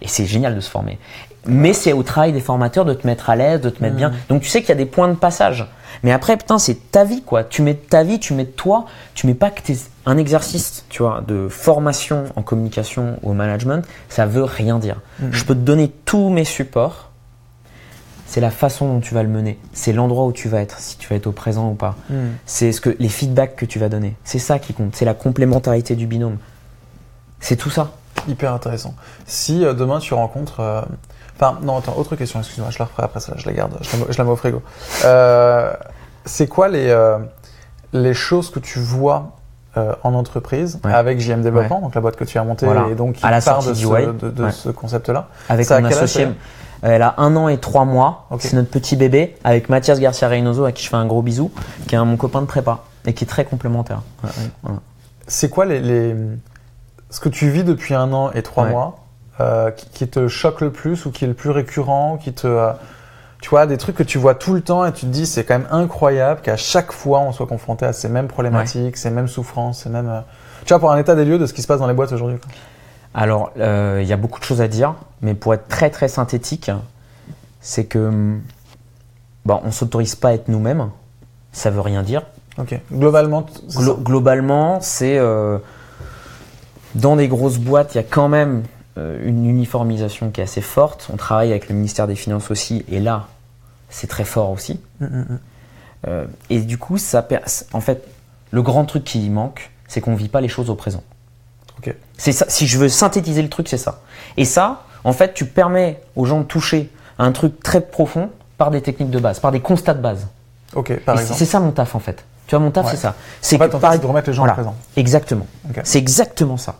[0.00, 0.98] et c'est génial de se former.
[1.46, 4.12] Mais c'est au travail des formateurs de te mettre à l'aise, de te mettre bien.
[4.28, 5.66] Donc tu sais qu'il y a des points de passage.
[6.02, 7.44] Mais après, putain, c'est ta vie, quoi.
[7.44, 8.86] Tu mets ta vie, tu mets toi.
[9.14, 9.76] Tu mets pas que t'es
[10.06, 13.86] un exercice, tu vois, de formation en communication ou au management.
[14.08, 15.00] Ça veut rien dire.
[15.30, 17.10] Je peux te donner tous mes supports.
[18.26, 19.58] C'est la façon dont tu vas le mener.
[19.72, 21.94] C'est l'endroit où tu vas être, si tu vas être au présent ou pas.
[22.10, 22.14] Mm.
[22.46, 24.16] C'est ce que les feedbacks que tu vas donner.
[24.24, 24.96] C'est ça qui compte.
[24.96, 26.38] C'est la complémentarité du binôme.
[27.38, 27.92] C'est tout ça.
[28.26, 28.94] Hyper intéressant.
[29.26, 30.60] Si euh, demain tu rencontres.
[30.60, 30.82] euh,
[31.36, 33.96] Enfin, non, attends, autre question, excuse-moi, je la referai après ça, je la garde, je
[33.96, 34.62] la, je la mets au frigo.
[35.04, 35.72] Euh,
[36.24, 37.18] c'est quoi les, euh,
[37.92, 39.32] les choses que tu vois
[39.76, 40.92] euh, en entreprise Ouais.
[40.94, 42.86] avec JM Développement, donc la boîte que tu as montée Voilà.
[42.88, 44.16] et donc qui À la part de ce, du Y.
[44.18, 44.52] de, de Ouais.
[44.52, 46.28] ce concept-là Avec mon associé.
[46.82, 48.26] elle a un an et trois mois.
[48.38, 51.50] C'est notre petit bébé avec Mathias Garcia Reynoso à qui je fais un gros bisou,
[51.88, 54.02] qui est un- mon copain de prépa et qui est très complémentaire.
[54.62, 54.78] Voilà.
[55.26, 56.14] C'est quoi les, les-
[57.10, 58.96] ce que tu vis depuis un an et trois mois
[59.40, 62.46] euh, qui, qui te choque le plus ou qui est le plus récurrent, qui te,
[62.46, 62.70] euh,
[63.40, 65.44] tu vois, des trucs que tu vois tout le temps et tu te dis c'est
[65.44, 69.28] quand même incroyable qu'à chaque fois on soit confronté à ces mêmes problématiques, ces mêmes
[69.28, 70.20] souffrances, ces mêmes, euh,
[70.64, 72.12] tu vois, pour un état des lieux de ce qui se passe dans les boîtes
[72.12, 72.38] aujourd'hui.
[73.16, 76.70] Alors, il y a beaucoup de choses à dire, mais pour être très très synthétique,
[77.60, 78.40] c'est que hum,
[79.44, 80.90] bon, on s'autorise pas à être nous-mêmes.
[81.52, 82.22] Ça veut rien dire.
[82.58, 82.76] Ok.
[82.92, 85.20] Globalement, Glo- globalement, c'est
[86.94, 88.62] dans des grosses boîtes, il y a quand même
[88.96, 91.08] une uniformisation qui est assez forte.
[91.12, 93.26] On travaille avec le ministère des Finances aussi, et là,
[93.90, 94.80] c'est très fort aussi.
[95.00, 95.38] Mm, mm, mm.
[96.06, 97.26] Euh, et du coup, ça,
[97.72, 98.06] en fait,
[98.50, 101.02] le grand truc qui manque, c'est qu'on vit pas les choses au présent.
[102.16, 102.46] C'est ça.
[102.48, 104.00] Si je veux synthétiser le truc, c'est ça.
[104.36, 108.30] Et ça, en fait, tu permets aux gens de toucher à un truc très profond
[108.56, 110.28] par des techniques de base, par des constats de base.
[110.74, 111.38] Ok, par c'est exemple.
[111.40, 112.24] c'est ça mon taf en fait.
[112.46, 112.92] Tu vois, mon taf, Ouais.
[112.92, 113.16] c'est ça.
[113.40, 114.76] C'est En fait, par- de remettre les gens au présent.
[114.96, 115.46] Exactement.
[115.82, 116.76] C'est exactement ça.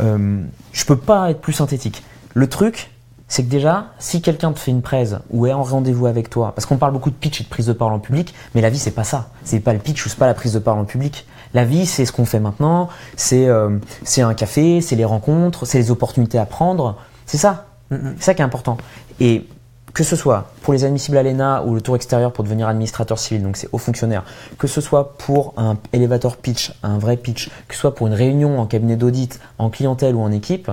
[0.00, 2.02] Euh, je peux pas être plus synthétique.
[2.34, 2.90] Le truc,
[3.28, 6.52] c'est que déjà, si quelqu'un te fait une presse ou est en rendez-vous avec toi,
[6.54, 8.70] parce qu'on parle beaucoup de pitch et de prise de parole en public, mais la
[8.70, 9.30] vie c'est pas ça.
[9.44, 11.26] C'est pas le pitch ou c'est pas la prise de parole en public.
[11.54, 15.64] La vie c'est ce qu'on fait maintenant, c'est euh, c'est un café, c'est les rencontres,
[15.64, 16.96] c'est les opportunités à prendre.
[17.26, 17.66] C'est ça.
[17.90, 18.78] C'est ça qui est important.
[19.18, 19.46] Et
[19.94, 23.18] que ce soit pour les admissibles à l'ENA ou le tour extérieur pour devenir administrateur
[23.18, 24.24] civil, donc c'est haut fonctionnaire,
[24.58, 28.14] que ce soit pour un elevator pitch, un vrai pitch, que ce soit pour une
[28.14, 30.70] réunion en cabinet d'audit, en clientèle ou en équipe,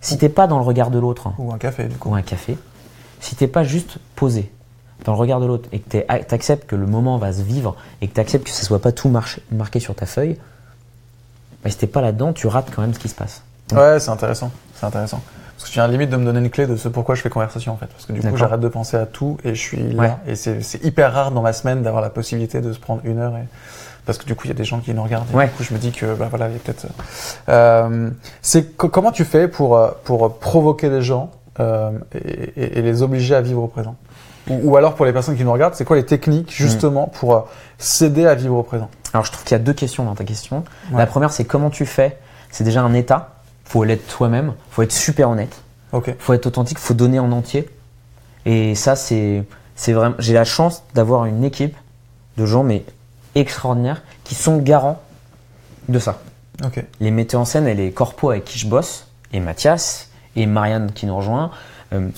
[0.00, 2.10] si t'es pas dans le regard de l'autre, Ou un café, du coup.
[2.10, 2.56] ou un café,
[3.20, 4.50] si t'es pas juste posé
[5.04, 7.76] dans le regard de l'autre et que tu acceptes que le moment va se vivre
[8.00, 10.36] et que tu acceptes que ça soit pas tout marché- marqué sur ta feuille,
[11.62, 13.42] bah, si t'es pas là-dedans, tu rates quand même ce qui se passe.
[13.72, 14.50] Ouais, c'est intéressant.
[14.74, 15.20] C'est intéressant.
[15.60, 17.28] Parce que tu viens limite de me donner une clé de ce pourquoi je fais
[17.28, 17.88] conversation en fait.
[17.88, 20.02] Parce que du coup, j'arrête de penser à tout et je suis là.
[20.02, 20.32] Ouais.
[20.32, 23.36] Et c'est hyper rare dans ma semaine d'avoir la possibilité de se prendre une heure.
[23.36, 23.44] Et...
[24.06, 25.30] Parce que du coup, il y a des gens qui nous regardent.
[25.32, 25.46] Et Ouais.
[25.48, 26.86] du coup, je me dis que bah voilà, il y a peut-être.
[27.50, 28.08] Euh,
[28.40, 33.02] c'est co- comment tu fais pour euh, pour provoquer les gens euh, et, et- les
[33.02, 33.96] obliger à vivre au présent?
[34.48, 37.34] Ou, ou alors pour les personnes qui nous regardent, c'est quoi les techniques justement pour
[37.34, 37.40] euh,
[37.76, 38.88] s'aider à vivre au présent?
[39.12, 40.64] Alors je trouve qu'il y a deux questions dans ta question.
[40.90, 40.98] Ouais.
[40.98, 42.16] La première, c'est comment tu fais?
[42.50, 43.34] C'est déjà un état.
[43.70, 44.54] Faut l'être toi-même.
[44.70, 45.62] Faut être super honnête.
[45.92, 46.14] Ok.
[46.18, 47.68] faut être authentique, faut donner en entier.
[48.44, 49.44] Et ça, c'est,
[49.76, 50.16] c'est vraiment.
[50.18, 51.76] J'ai la chance d'avoir une équipe
[52.36, 52.84] de gens mais
[53.36, 55.00] extraordinaires qui sont garants
[55.88, 56.20] de ça.
[56.98, 60.90] Les metteurs en scène et les corpos avec qui je bosse, et Mathias et Marianne
[60.92, 61.50] qui nous rejoint,
[61.92, 62.08] euh,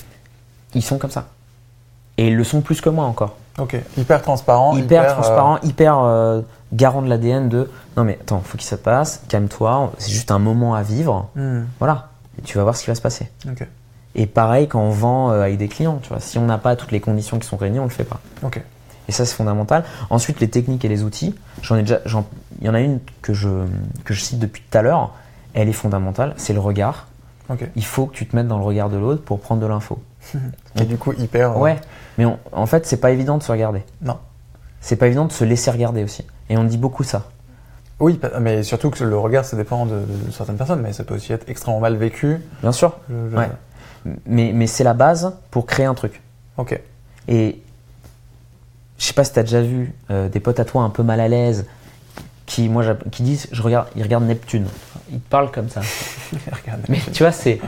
[0.73, 1.27] ils sont comme ça.
[2.17, 3.35] Et ils le sont plus que moi encore.
[3.59, 3.77] Ok.
[3.97, 4.75] Hyper transparent.
[4.75, 6.41] hyper, euh, transparent, hyper euh,
[6.73, 10.39] garant de l'ADN de non mais attends, faut qu'il se passe, calme-toi, c'est juste un
[10.39, 11.29] moment à vivre.
[11.35, 12.09] hmm, Voilà.
[12.39, 13.29] Et tu vas voir ce qui va se passer.
[14.15, 16.75] Et pareil quand on vend euh, avec des clients, tu vois, si on n'a pas
[16.75, 18.19] toutes les conditions qui sont réunies, on le fait pas.
[19.07, 19.83] Et ça c'est fondamental.
[20.09, 21.99] Ensuite les techniques et les outils, j'en ai déjà,
[22.61, 23.49] il y en a une que je
[24.05, 25.13] que je cite depuis tout à l'heure.
[25.53, 27.07] Elle est fondamentale, c'est le regard.
[27.75, 30.01] Il faut que tu te mettes dans le regard de l'autre pour prendre de l'info.
[30.79, 31.57] Et du coup, hyper.
[31.59, 31.79] Ouais,
[32.17, 33.83] mais on- en fait c'est pas évident de se regarder.
[34.01, 34.17] Non.
[34.79, 36.23] C'est pas évident de se laisser regarder aussi.
[36.49, 37.23] Et on dit beaucoup ça.
[37.99, 41.15] Oui, mais surtout que le regard, ça dépend de, de certaines personnes, mais ça peut
[41.15, 42.39] aussi être extrêmement mal vécu.
[42.61, 42.97] Bien sûr.
[43.09, 43.49] Je- je- Ouais.
[44.25, 46.21] Mais, mais c'est la base pour créer un truc.
[46.57, 46.77] Ok.
[47.29, 47.61] Et
[48.97, 51.03] je sais pas si tu as déjà vu euh, des potes à toi un peu
[51.03, 51.65] mal à l'aise
[52.45, 54.65] qui, moi, qui disent, je regarde, ils regardent Neptune.
[55.11, 55.81] Ils parlent comme ça.
[56.63, 56.81] Regarde.
[56.89, 57.59] Mais tu vois, c'est,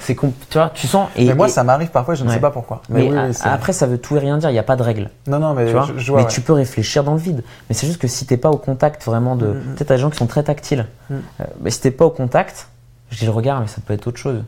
[0.00, 1.08] c'est, tu vois, tu sens.
[1.16, 2.34] Et, mais moi, et- ça m'arrive parfois, je ne Ouais.
[2.34, 2.82] sais pas pourquoi.
[2.88, 4.50] Mais, oui, oui, après, ça veut tout et rien dire.
[4.50, 5.10] Il n'y a pas de règle.
[5.26, 6.20] non, non, mais Tu vois je, je vois.
[6.20, 6.32] mais ouais.
[6.32, 7.42] tu peux réfléchir dans le vide.
[7.68, 9.46] Mais c'est juste que si t'es pas au contact vraiment de.
[9.46, 9.74] Mm, mm.
[9.76, 10.86] Peut-être des gens qui sont très tactiles.
[11.10, 11.14] Mm.
[11.14, 12.68] Euh, mais si t'es pas au contact,
[13.10, 14.42] je dis le regard, mais ça peut être autre chose.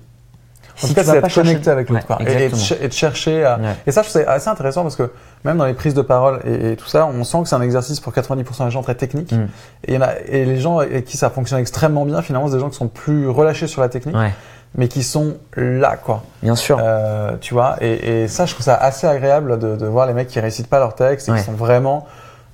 [0.82, 2.00] En tout cas, c'est être connecté avec l'autre.
[2.10, 2.28] Ouais, quoi.
[2.28, 2.50] et,
[2.82, 3.60] et de chercher à.
[3.87, 5.10] Et ça, c'est assez intéressant parce que
[5.44, 7.61] même dans les prises de parole et, et tout ça, on sent que c'est un
[7.62, 9.33] exercice pour 90% des gens très technique.
[9.33, 9.48] Mm.
[9.87, 12.48] Et, il y en a, et les gens avec qui ça fonctionne extrêmement bien, finalement,
[12.48, 14.33] c'est des gens qui sont plus relâchés sur la technique, Ouais,
[14.76, 16.22] mais qui sont là, quoi.
[16.42, 16.78] bien sûr.
[16.83, 20.14] Euh, tu vois, et, et ça, je trouve ça assez agréable de, de voir les
[20.14, 21.38] mecs qui récitent pas leur texte et Ouais.
[21.38, 22.07] qui sont vraiment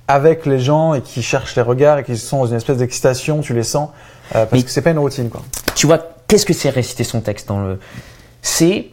[0.07, 3.39] avec les gens et qui cherchent les regards et qui sont dans une espèce d'excitation,
[3.39, 3.89] tu les sens,
[4.35, 5.41] euh, parce Mais- que c'est pas une routine, quoi.
[5.75, 7.79] tu vois, qu'est-ce que c'est réciter son texte dans le.
[8.41, 8.87] C'est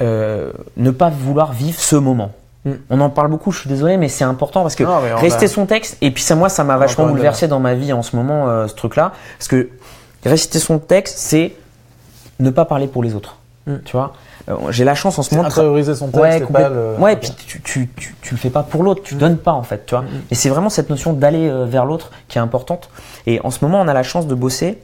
[0.00, 2.32] euh, ne pas vouloir vivre ce moment.
[2.66, 2.72] Mm.
[2.90, 5.48] On en parle beaucoup, je suis désolé, mais c'est important parce que Non, rester a-
[5.48, 8.14] son texte, et puis ça, moi, ça m'a vachement bouleversé dans ma vie en ce
[8.16, 9.12] moment, euh, ce truc-là.
[9.38, 9.68] Parce que
[10.24, 11.54] réciter son texte, c'est
[12.40, 13.36] ne pas parler pour les autres.
[13.66, 13.76] Mm.
[13.84, 14.12] Tu vois?
[14.48, 16.94] Euh, J'ai la chance en ce moment intérioriser son texte Ouais, et pas complète- le.
[17.02, 19.62] ouais, puis tu, tu, tu, tu le fais pas pour l'autre, tu donnes pas en
[19.62, 20.04] fait, tu vois.
[20.30, 22.88] Et c'est vraiment cette notion d'aller euh, vers l'autre qui est importante.
[23.26, 24.78] Et en ce moment, on a la chance de bosser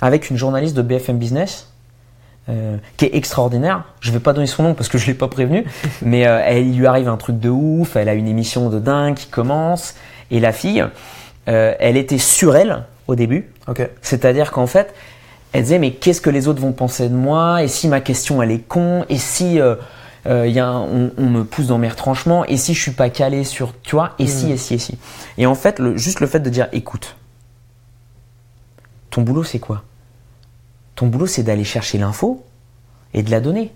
[0.00, 1.68] avec une journaliste de BFM Business
[2.48, 3.84] euh, qui est extraordinaire.
[4.00, 5.64] Je vais pas donner son nom parce que je l'ai pas prévenu,
[6.02, 7.96] mais euh, elle il lui arrive un truc de ouf.
[7.96, 9.94] Elle a une émission de dingue qui commence
[10.30, 10.84] et la fille,
[11.48, 13.48] euh, elle était sur elle au début.
[14.00, 14.94] C'est-à-dire qu'en fait,
[15.52, 17.62] elle disait mais qu'est-ce que les autres vont penser de moi?
[17.62, 19.04] Et si ma question elle est con?
[19.08, 19.76] Et si euh,
[20.26, 22.44] y a un- on, on me pousse dans mes retranchements?
[22.46, 24.12] Et si je suis pas calé sur, tu vois?
[24.18, 24.50] Et si, Mm.
[24.52, 24.98] et si, et si
[25.38, 27.16] Et en fait, le, juste le fait de dire écoute,
[29.10, 29.82] ton boulot c'est quoi?
[30.94, 32.44] Ton boulot c'est d'aller chercher l'info
[33.14, 33.72] et de la donner.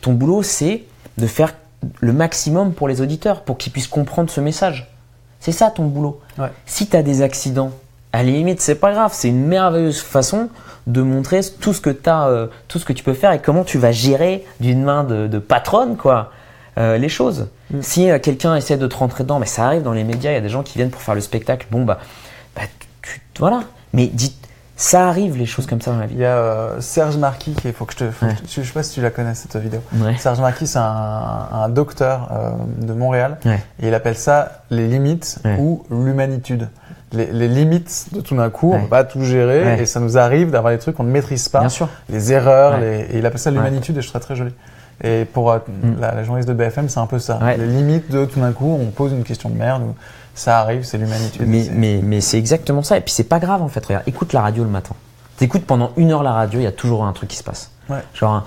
[0.00, 0.84] Ton boulot c'est
[1.18, 1.54] de faire
[2.00, 4.88] le maximum pour les auditeurs, pour qu'ils puissent comprendre ce message.
[5.40, 6.20] C'est ça ton boulot.
[6.38, 6.52] Ouais.
[6.66, 7.72] Si tu as des accidents,
[8.12, 10.50] à la limite, c'est pas grave, c'est une merveilleuse façon
[10.86, 13.64] de montrer tout ce que t'as, euh, tout ce que tu peux faire et comment
[13.64, 16.30] tu vas gérer d'une main de, de patronne, quoi,
[16.78, 17.48] euh, les choses.
[17.70, 17.82] Mm.
[17.82, 20.34] Si euh, quelqu'un essaie de te rentrer dedans, mais ça arrive dans les médias, il
[20.34, 21.66] y a des gens qui viennent pour faire le spectacle.
[21.70, 21.98] Bon bah,
[22.54, 22.62] bah,
[23.02, 23.62] tu, voilà.
[23.92, 24.36] Mais dis,
[24.84, 26.16] ça arrive les choses comme ça dans la Il vie.
[26.18, 28.10] y a euh, Serge Marquis qui faut que je te.
[28.10, 29.80] faut que je, je sais pas si tu la connais cette vidéo.
[29.94, 30.16] Ouais.
[30.18, 32.50] Serge Marquis, c'est un, un docteur euh,
[32.84, 33.62] de Montréal Ouais.
[33.80, 36.68] et il appelle ça les limites ou l'humanitude.
[37.12, 39.82] les, les limites de tout d'un coup, on peut pas tout gérer Ouais.
[39.82, 41.88] et ça nous arrive d'avoir des trucs qu'on ne maîtrise pas, Bien sûr.
[42.08, 44.52] les erreurs, les- et il appelle ça l'humanitude et je ça très joli.
[45.04, 46.00] Et pour euh, Mm.
[46.00, 47.38] la, la journaliste de BFM, c'est un peu ça.
[47.42, 47.56] Ouais.
[47.56, 49.94] Les limites de tout d'un coup, on pose une question de merde ou
[50.34, 51.42] ça arrive, c'est l'humanitude.
[51.46, 52.96] Mais, C'est- mais, mais c'est exactement ça.
[52.96, 53.84] Et puis c'est pas grave en fait.
[53.84, 54.94] Regarde, écoute la radio le matin.
[55.36, 57.70] T'écoutes pendant une heure la radio, il y a toujours un truc qui se passe.
[57.90, 57.98] Ouais.
[58.14, 58.44] Genre un,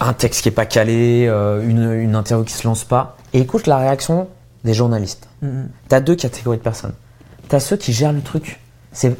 [0.00, 3.16] un texte qui est pas calé, euh, une, une interview qui se lance pas.
[3.32, 4.28] Et écoute la réaction
[4.64, 5.28] des journalistes.
[5.42, 5.68] Mm, mm.
[5.88, 6.94] T'as deux catégories de personnes.
[7.48, 8.60] T'as ceux qui gèrent le truc.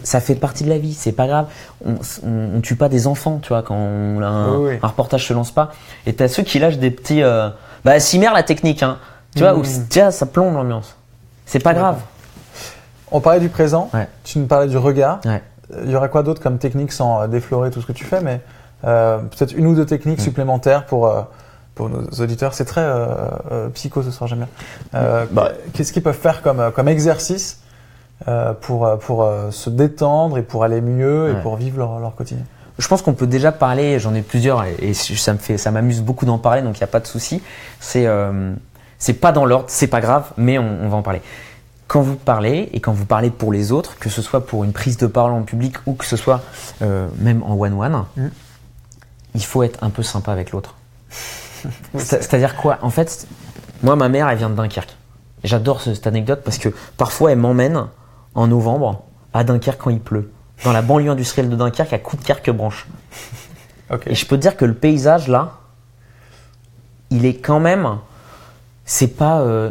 [0.05, 1.47] Ça fait partie de la vie, c'est pas grave.
[1.85, 4.79] On, on, on tue pas des enfants, tu vois, quand on, un, Oui, oui.
[4.81, 5.73] un reportage se lance pas.
[6.07, 7.23] Et t'as ceux qui lâchent des petits.
[7.25, 7.51] Euh,
[7.85, 8.99] bah, Cimer la technique, hein.
[9.35, 9.59] Tu vois, Mhm.
[9.61, 10.95] où tiens, ça plombe l'ambiance.
[11.47, 11.99] C'est pas grave.
[13.11, 14.09] On parlait du présent, Ouais.
[14.25, 15.21] tu nous parlais du regard.
[15.25, 15.43] Ouais.
[15.85, 18.21] Il y aurait quoi d'autre comme technique sans euh, déflorer tout ce que tu fais,
[18.21, 18.41] mais
[18.85, 20.23] euh, peut-être une ou deux techniques Mm.
[20.23, 21.23] supplémentaires pour, euh,
[21.75, 22.55] pour nos auditeurs.
[22.55, 23.07] C'est très euh,
[23.53, 24.49] euh, psycho ce soir, j'aime bien.
[24.95, 25.53] Euh, Bah.
[25.73, 27.61] Qu'est-ce qu'ils peuvent faire comme, comme exercice
[28.29, 32.45] euh, pour, pour se détendre et pour aller mieux et pour vivre leur, leur quotidien?
[32.79, 35.71] Je pense qu'on peut déjà parler, j'en ai plusieurs et, et ça me fait, ça
[35.71, 37.41] m'amuse beaucoup d'en parler, donc il n'y a pas de souci.
[37.79, 38.53] C'est, euh,
[39.05, 41.21] c'est pas dans l'ordre, c'est pas grave, mais on, on va en parler.
[41.89, 44.73] Quand vous parlez et quand vous parlez pour les autres, que ce soit pour une
[44.73, 46.41] prise de parole en public ou que ce soit
[46.81, 48.27] euh, même en one-one, Mm.
[49.35, 50.75] il faut être un peu sympa avec l'autre.
[51.99, 52.79] C'est- C'est-à-dire quoi?
[52.81, 53.27] En fait,
[53.83, 54.97] moi, ma mère, elle vient de Dunkerque.
[55.45, 57.85] J'adore ce- cette anecdote parce que parfois, elle m'emmène
[58.35, 59.03] en novembre
[59.35, 60.31] à Dunkerque quand il pleut.
[60.65, 62.87] Dans la banlieue industrielle de Dunkerque, à Coudekerque-Branche.
[63.91, 64.05] Ok.
[64.07, 65.59] Et je peux te dire que le paysage là,
[67.11, 67.99] il est quand même,
[68.85, 69.71] c'est pas, euh,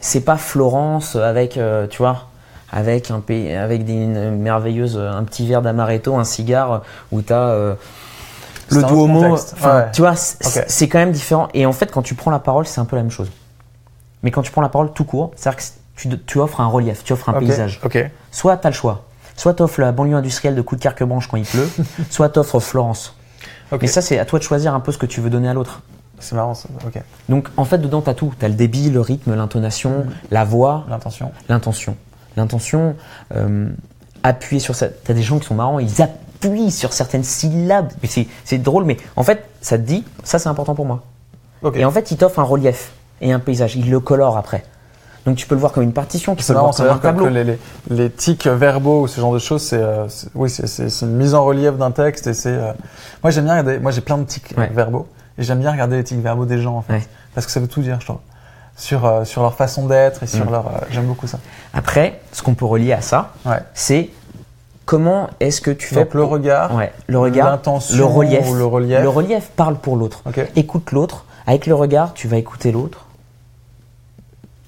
[0.00, 2.28] c'est pas Florence avec, euh, tu vois,
[2.70, 7.48] avec un pays, avec des, une merveilleuse, un petit verre d'amaretto, un cigare où t'as
[7.48, 7.74] euh,
[8.68, 9.34] C'est le Duomo.
[9.34, 9.38] ouais.
[9.92, 11.48] tu vois, c'est c'est quand même différent.
[11.54, 13.30] Et en fait, quand tu prends la parole, c'est un peu la même chose.
[14.22, 15.64] Mais quand tu prends la parole tout court, c'est-à-dire que
[15.96, 17.80] tu, tu offres un relief, tu offres un paysage.
[17.84, 17.98] Ok.
[18.30, 19.04] Soit tu as le choix.
[19.36, 21.68] Soit tu offres la banlieue industrielle de Coudekerque-Branche quand il pleut,
[22.10, 23.14] soit tu offres Florence.
[23.80, 25.54] Mais ça, c'est à toi de choisir un peu ce que tu veux donner à
[25.54, 25.82] l'autre.
[26.20, 26.54] C'est marrant.
[26.54, 26.68] ça.
[26.86, 27.00] Ok.
[27.28, 28.32] Donc, en fait, dedans, tu as tout.
[28.38, 31.30] Tu as le débit, le rythme, l'intonation, la voix, L'intention.
[31.48, 31.96] l'intention.
[32.36, 32.96] L'intention,
[33.34, 33.68] euh,
[34.22, 34.88] appuyer sur ça.
[34.88, 37.92] Tu as des gens qui sont marrants, ils appuient sur certaines syllabes.
[38.44, 41.02] C'est- drôle, mais en fait, ça te dit, ça, c'est important pour moi.
[41.62, 41.76] Ok.
[41.76, 43.76] Et en fait, il t'offre un relief et un paysage.
[43.76, 44.64] Il le colore après.
[45.24, 47.28] Donc, tu peux le voir comme une partition, tu peux le voir comme un tableau.
[47.28, 47.58] les, les,
[47.90, 51.44] les tics verbaux ou ce genre de choses, c'est euh, oui, c'est- une mise en
[51.44, 52.50] relief d'un texte et c'est.
[52.52, 52.72] euh,
[53.24, 53.80] Moi, j'aime bien regarder.
[53.80, 54.70] Moi, j'ai plein de tics Ouais.
[54.72, 57.06] verbaux et j'aime bien regarder les tics verbaux des gens en fait, Ouais.
[57.34, 58.18] parce que ça veut tout dire, je trouve,
[58.76, 60.50] sur euh, sur leur façon d'être et sur Mm.
[60.52, 60.66] leur.
[60.66, 61.38] euh, j'aime beaucoup ça.
[61.74, 63.58] Après, ce qu'on peut relier à ça, Ouais.
[63.74, 64.10] c'est
[64.84, 68.64] comment est-ce que tu fais Donc le regard, Ouais, le regard, l'intention le relief, le
[68.66, 69.00] relief.
[69.00, 70.22] Le relief parle pour l'autre.
[70.56, 71.24] Écoute l'autre.
[71.48, 73.04] Avec le regard, tu vas écouter l'autre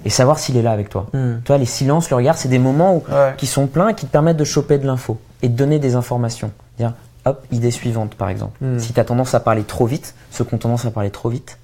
[0.04, 1.06] et savoir s'il est là avec toi.
[1.12, 1.38] Mm.
[1.44, 3.34] Tu vois, les silences, le regard, c'est des moments où, Ouais.
[3.36, 5.96] qui sont pleins et qui te permettent de choper de l'info et de donner des
[5.96, 6.52] informations.
[6.78, 6.92] Dire,
[7.28, 8.56] hop, idée suivante, par exemple.
[8.60, 8.78] Mm.
[8.78, 11.28] Si tu as tendance à parler trop vite, ceux qui ont tendance à parler trop
[11.28, 11.58] vite,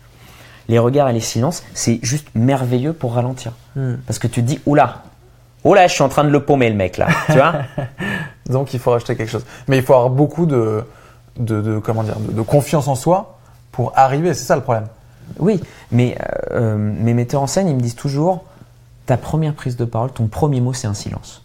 [0.69, 3.53] les regards et les silences, c'est juste merveilleux pour ralentir.
[3.77, 3.95] Mm.
[4.07, 5.03] Parce que tu te dis, oula,
[5.65, 7.09] oula, je suis en train de le paumer, le mec, là.
[7.27, 7.55] tu vois
[8.47, 9.45] Donc il faut rajouter quelque chose.
[9.69, 10.85] Mais il faut avoir beaucoup de
[11.37, 13.39] de, de comment dire de, de confiance en soi
[13.73, 14.35] pour arriver.
[14.35, 14.87] C'est ça le problème.
[15.39, 16.17] Oui, mais
[16.53, 18.45] euh, mes metteurs en scène, ils me disent toujours
[19.07, 21.43] ta première prise de parole, ton premier mot, c'est un silence.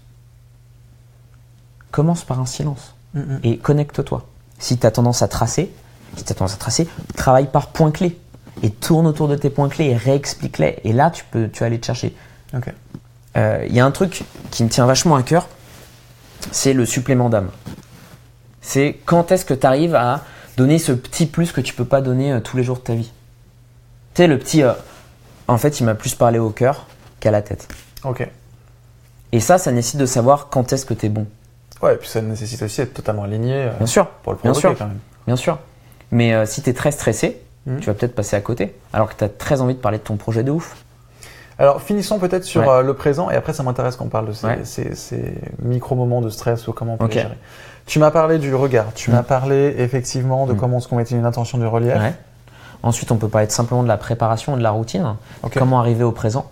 [1.92, 2.96] Commence par un silence
[3.44, 4.26] et connecte-toi.
[4.60, 5.72] Si tu as tendance à tracer,
[6.18, 8.18] si tu as tendance à tracer, travaille par points clés
[8.62, 10.80] et tourne autour de tes points clés et réexplique-les.
[10.84, 12.16] Et là, tu peux, tu vas aller te chercher.
[12.54, 12.74] Ok.
[13.38, 15.48] Euh, Il y a un truc qui me tient vachement à cœur,
[16.52, 17.50] c'est le supplément d'âme.
[18.62, 20.24] C'est quand est-ce que tu arrives à
[20.58, 22.94] donner ce petit plus que tu peux pas donner euh, tous les jours de ta
[22.96, 23.12] vie?
[24.14, 24.62] Tu sais, le petit.
[24.64, 24.74] euh,
[25.48, 26.86] en fait, il m'a plus parlé au cœur
[27.20, 27.68] qu'à la tête.
[28.04, 28.28] Ok.
[29.32, 31.26] Et ça, ça nécessite de savoir quand est-ce que tu es bon.
[31.82, 34.52] Ouais, et puis ça nécessite aussi d'être totalement aligné euh, Bien sûr, pour le bien
[34.52, 34.78] provoquer sûr.
[34.78, 35.00] quand même.
[35.28, 35.58] bien sûr.
[36.12, 37.80] Mais euh, si tu es très stressé, Mhm.
[37.82, 38.76] tu vas peut-être passer à côté.
[38.94, 40.76] Alors que tu as très envie de parler de ton projet de ouf.
[41.58, 42.68] Alors finissons peut-être sur Ouais.
[42.70, 44.60] euh, le présent et après ça m'intéresse qu'on parle de ces, Ouais.
[44.64, 47.38] ces- ces micro-moments de stress ou comment on peut les gérer.
[47.86, 49.14] Tu m'as parlé du regard, tu Mm.
[49.16, 50.58] m'as parlé effectivement de Mm.
[50.58, 51.96] comment on se mettait une intention du relief.
[51.96, 52.14] Ouais.
[52.82, 55.16] Ensuite, on peut parler simplement de la préparation et de la routine.
[55.54, 56.50] Comment arriver au présent?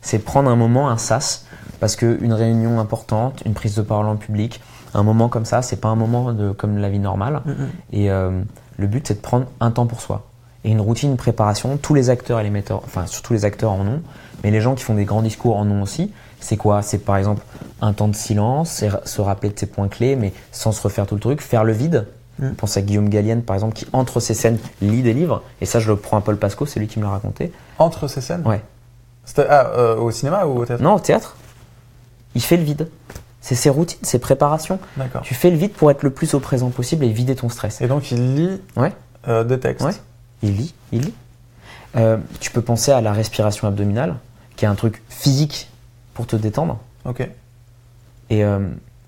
[0.00, 1.44] C'est prendre un moment, un sas,
[1.80, 4.60] parce qu'une réunion importante, une prise de parole en public,
[4.94, 7.42] un moment comme ça, c'est pas un moment de, comme la vie normale.
[7.44, 7.68] Mm, mm.
[7.92, 8.42] Et euh,
[8.78, 10.26] le but, c'est de prendre un temps pour soi.
[10.64, 13.72] Et une routine, une préparation, tous les acteurs et les metteurs, enfin surtout les acteurs
[13.72, 14.02] en ont,
[14.42, 16.12] mais les gens qui font des grands discours en ont aussi.
[16.40, 16.82] C'est quoi?
[16.82, 17.42] C'est par exemple
[17.80, 21.06] un temps de silence, c'est se rappeler de ses points clés, mais sans se refaire
[21.06, 22.06] tout le truc, faire le vide.
[22.38, 22.48] Mm.
[22.48, 25.42] Je pense à Guillaume Gallienne, par exemple, qui entre ses scènes lit des livres.
[25.60, 27.52] Et ça, je le prends à Paul Pasco, c'est lui qui me l'a raconté.
[27.78, 28.42] Entre ces scènes?
[28.46, 28.62] Ouais.
[29.38, 30.82] Ah, euh, au cinéma ou au théâtre?
[30.82, 31.36] Non, au théâtre.
[32.36, 32.88] Il fait le vide.
[33.40, 34.78] C'est ses routines, ses préparations.
[34.96, 35.22] D'accord.
[35.22, 37.80] Tu fais le vide pour être le plus au présent possible et vider ton stress.
[37.80, 38.92] Et donc, il lit Ouais.
[39.28, 39.84] euh, des textes.
[39.84, 39.92] Ouais.
[40.42, 41.14] Il lit, il lit.
[41.96, 44.16] Euh, tu peux penser à la respiration abdominale,
[44.56, 45.70] qui est un truc physique
[46.14, 46.78] pour te détendre.
[47.04, 47.20] Ok.
[48.30, 48.58] Et euh,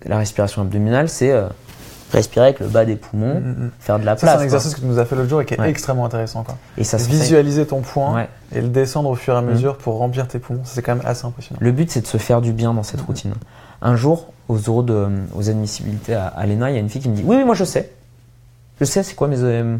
[0.06, 1.32] la respiration abdominale, c'est
[2.12, 3.70] respirer avec le bas des poumons, Mm, mm, mm.
[3.80, 4.32] faire de la Ça, c'est place.
[4.34, 4.44] un quoi.
[4.44, 5.70] exercice que tu nous as fait l'autre jour et qui est Ouais.
[5.70, 6.42] extrêmement intéressant.
[6.42, 6.56] Quoi.
[6.76, 8.28] Et ça Visualiser ton point Ouais.
[8.54, 10.62] et le descendre au fur et à mesure pour remplir tes poumons.
[10.64, 11.58] C'est quand même assez impressionnant.
[11.62, 13.34] Le but, c'est de se faire du bien dans cette routine.
[13.82, 17.02] Un jour, aux euros de, aux admissibilités à, à l'ENA, il y a une fille
[17.02, 17.90] qui me dit Oui, oui, moi je sais.
[18.80, 19.76] Je sais c'est quoi mes, euh,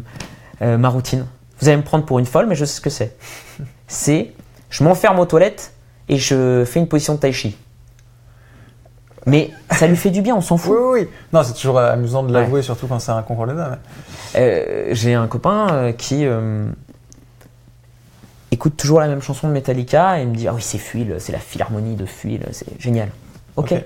[0.61, 1.25] euh, ma routine.
[1.59, 3.15] Vous allez me prendre pour une folle, mais je sais ce que c'est.
[3.87, 4.33] c'est
[4.69, 5.73] je m'enferme aux toilettes
[6.07, 7.57] et je fais une position de tai chi.
[9.25, 10.75] Mais ça lui fait du bien, on s'en Oui, fout.
[10.79, 11.07] oui, oui.
[11.33, 13.69] Non, c'est toujours euh, amusant de l'avouer, surtout quand c'est un concours d'ENA.
[14.35, 16.65] mais- Euh, J'ai un copain euh, qui euh,
[18.51, 21.15] écoute toujours la même chanson de Metallica et il me dit Ah oui, c'est Fuil,
[21.19, 23.09] c'est la philharmonie de Fuil, c'est génial.
[23.55, 23.83] Ok, Ok.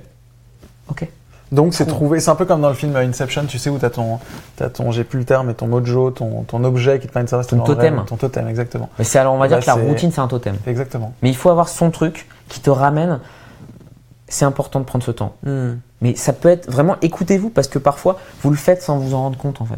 [1.03, 1.07] ok.
[1.51, 1.93] Donc c'est Cool.
[1.93, 4.17] trouver, c'est un peu comme dans le film Inception, tu sais où t'as ton,
[4.55, 7.25] t'as ton, j'ai plus le terme, mais ton mojo, ton, ton objet qui te permet
[7.25, 8.03] de savoir Ton totem.
[8.07, 10.27] ton totem, exactement, Mais c'est alors on va Bah, dire que la routine c'est un
[10.27, 10.55] totem.
[10.65, 11.13] exactement.
[11.21, 13.19] Mais il faut avoir son truc qui te ramène.
[14.33, 15.35] C'est important de prendre ce temps.
[16.01, 19.21] Mais ça peut être vraiment écoutez-vous parce que parfois vous le faites sans vous en
[19.21, 19.77] rendre compte en fait.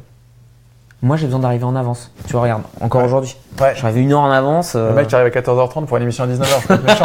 [1.02, 2.10] Moi j'ai besoin d'arriver en avance.
[2.26, 3.08] Tu vois, regarde, encore Ouais.
[3.08, 3.36] aujourd'hui.
[3.60, 3.74] Ouais.
[3.84, 4.74] Arrivé une heure en avance.
[4.76, 6.84] euh, Le mec qui arrive à 14h30 pour une émission à 19h, je peux être
[6.86, 7.04] méchant,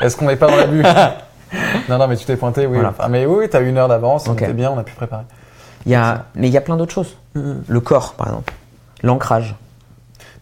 [0.00, 0.82] mais est-ce qu'on n'est pas dans l'abus
[1.88, 2.78] Non, non, mais tu t'es pointé, oui.
[2.78, 2.94] Voilà.
[3.08, 4.42] Mais oui, oui, t'as une heure d'avance, on Ok.
[4.42, 5.24] était bien, on a pu préparer.
[5.86, 7.16] il y a, mais il y a plein d'autres choses.
[7.34, 8.54] Le corps par exemple,
[9.02, 9.56] l'ancrage.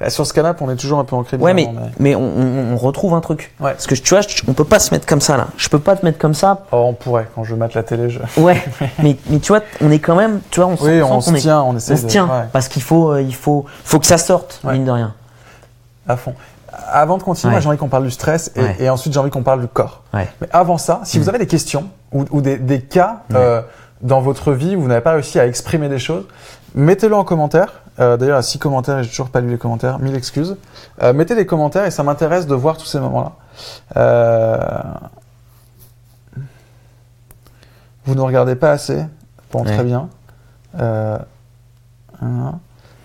[0.00, 2.72] Bah, sur ce canapé, on est toujours un peu ancré Ouais, mais, mais on, on-
[2.74, 3.52] on retrouve un truc.
[3.60, 3.72] Ouais.
[3.72, 5.48] Parce que tu vois, je- on peut pas se mettre comme ça là.
[5.56, 6.66] Je peux pas te mettre comme ça.
[6.70, 8.20] Oh, on pourrait, quand je mate la télé, je...
[8.40, 8.62] Ouais.
[9.02, 11.38] mais, mais tu vois, on est quand même, tu vois, on, Oui, on se est-
[11.40, 12.44] tient, on essaie on se de- tient ouais.
[12.52, 14.74] parce qu'il faut, euh, il faut, faut que ça sorte, Ouais.
[14.74, 15.14] mine de rien.
[16.06, 16.34] à fond.
[16.92, 19.60] Avant de continuer, j'ai envie qu'on parle du stress et, ensuite j'ai envie qu'on parle
[19.60, 20.04] du corps.
[20.14, 20.28] Ouais.
[20.40, 21.22] Mais avant ça, si Mm.
[21.22, 23.60] vous avez des questions ou, ou des, des cas euh,
[24.00, 26.24] dans votre vie où vous n'avez pas réussi à exprimer des choses,
[26.76, 27.82] mettez-le en commentaire.
[28.00, 29.98] Euh, D'ailleurs, a six commentaires et j'ai toujours pas lu les commentaires.
[29.98, 30.56] Mille excuses.
[31.02, 33.32] Euh, mettez des commentaires et ça m'intéresse de voir tous ces moments-là.
[33.96, 34.58] Euh...
[38.04, 39.04] Vous ne regardez pas assez.
[39.52, 39.74] Bon, Ouais.
[39.74, 40.08] très bien.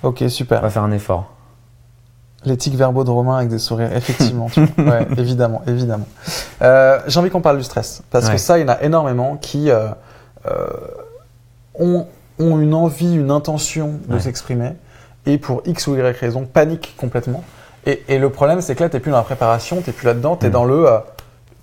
[0.03, 0.59] Ok, super.
[0.59, 1.29] On va faire un effort.
[2.45, 4.49] Les tics verbaux de Romain avec des sourires, effectivement.
[4.49, 4.83] tu vois.
[4.85, 6.07] ouais, évidemment, évidemment.
[6.61, 8.03] J'ai envie qu'on parle du stress.
[8.11, 9.69] Parce que ça, il y en a énormément qui
[11.79, 12.07] ont,
[12.39, 14.19] ont une envie, une intention de Ouais.
[15.25, 17.43] Et pour X ou Y raison, paniquent complètement.
[17.85, 20.35] Et, et le problème, c'est que là, tu plus dans la préparation, tu plus là-dedans,
[20.37, 20.53] tu es Mm.
[20.53, 20.87] dans le.
[20.87, 20.99] euh,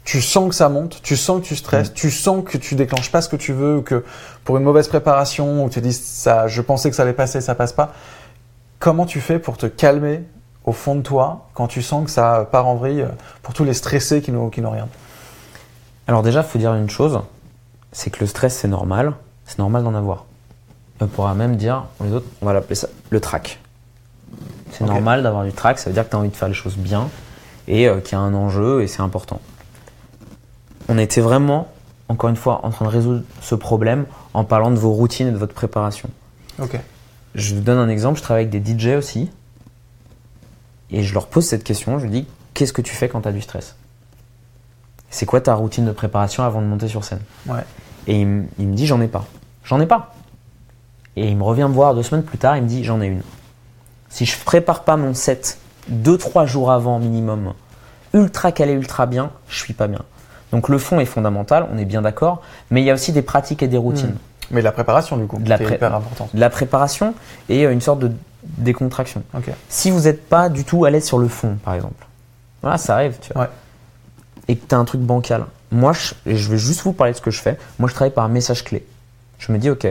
[0.05, 3.13] tu sens que ça monte, tu sens que tu stresses, tu sens que tu déclenches
[3.13, 4.03] pas ce que tu veux, ou que
[4.45, 7.55] pour une mauvaise préparation, ou tu dis ça, je pensais que ça allait passer, ça
[7.55, 7.93] passe pas.
[8.79, 10.23] Comment tu fais pour te calmer
[10.65, 13.09] au fond de toi quand tu sens que ça part en vrille euh,
[13.43, 14.89] pour tous les stressés qui nous, qui nous regardent
[16.09, 17.21] Alors déjà, faut dire une chose,
[17.93, 19.13] c'est que le stress c'est normal,
[19.45, 20.25] c'est normal d'en avoir.
[21.01, 23.59] On pourra même dire, les autres, on va l'appeler ça le trac.
[24.71, 26.55] C'est normal d'avoir du trac, ça veut dire que tu as envie de faire les
[26.55, 27.09] choses bien
[27.67, 29.41] et euh, qu'il y a un enjeu et c'est important.
[30.89, 31.69] On était vraiment,
[32.09, 35.33] encore une fois, en train de résoudre ce problème en parlant de vos routines et
[35.33, 36.09] de votre préparation.
[36.61, 36.79] Ok.
[37.35, 39.31] Je vous donne un exemple, je travaille avec des DJ aussi.
[40.91, 43.29] Et je leur pose cette question, je lui dis qu'est-ce que tu fais quand tu
[43.29, 43.77] as du stress?
[45.09, 47.21] C'est quoi ta routine de préparation avant de monter sur scène?
[47.47, 47.65] Ouais.
[48.07, 49.27] Et il me dit j'en ai pas.
[49.65, 50.15] J'en ai pas.
[51.23, 53.07] Et il me revient me voir deux semaines plus tard, il me dit j'en ai
[53.07, 53.21] une.
[54.09, 57.53] Si je prépare pas mon set deux, trois jours avant minimum,
[58.15, 60.01] ultra calé, ultra bien, je suis pas bien.
[60.51, 63.21] Donc le fond est fondamental, on est bien d'accord, mais il y a aussi des
[63.23, 64.17] pratiques et des routines.
[64.51, 66.35] Mais la préparation, du coup, De la pré- hyper importante.
[66.35, 67.15] De la préparation
[67.51, 68.11] et euh, une sorte de
[68.43, 69.23] décontraction.
[69.69, 72.07] Si vous n'êtes pas du tout à l'aise sur le fond, par exemple,
[72.63, 73.49] voilà, ça arrive, tu vois, Ouais.
[74.49, 75.45] et que tu as un truc bancal.
[75.71, 77.59] Moi, je, je vais juste vous parler de ce que je fais.
[77.79, 78.85] Moi, je travaille par un message clé.
[79.39, 79.87] Je me dis, ok,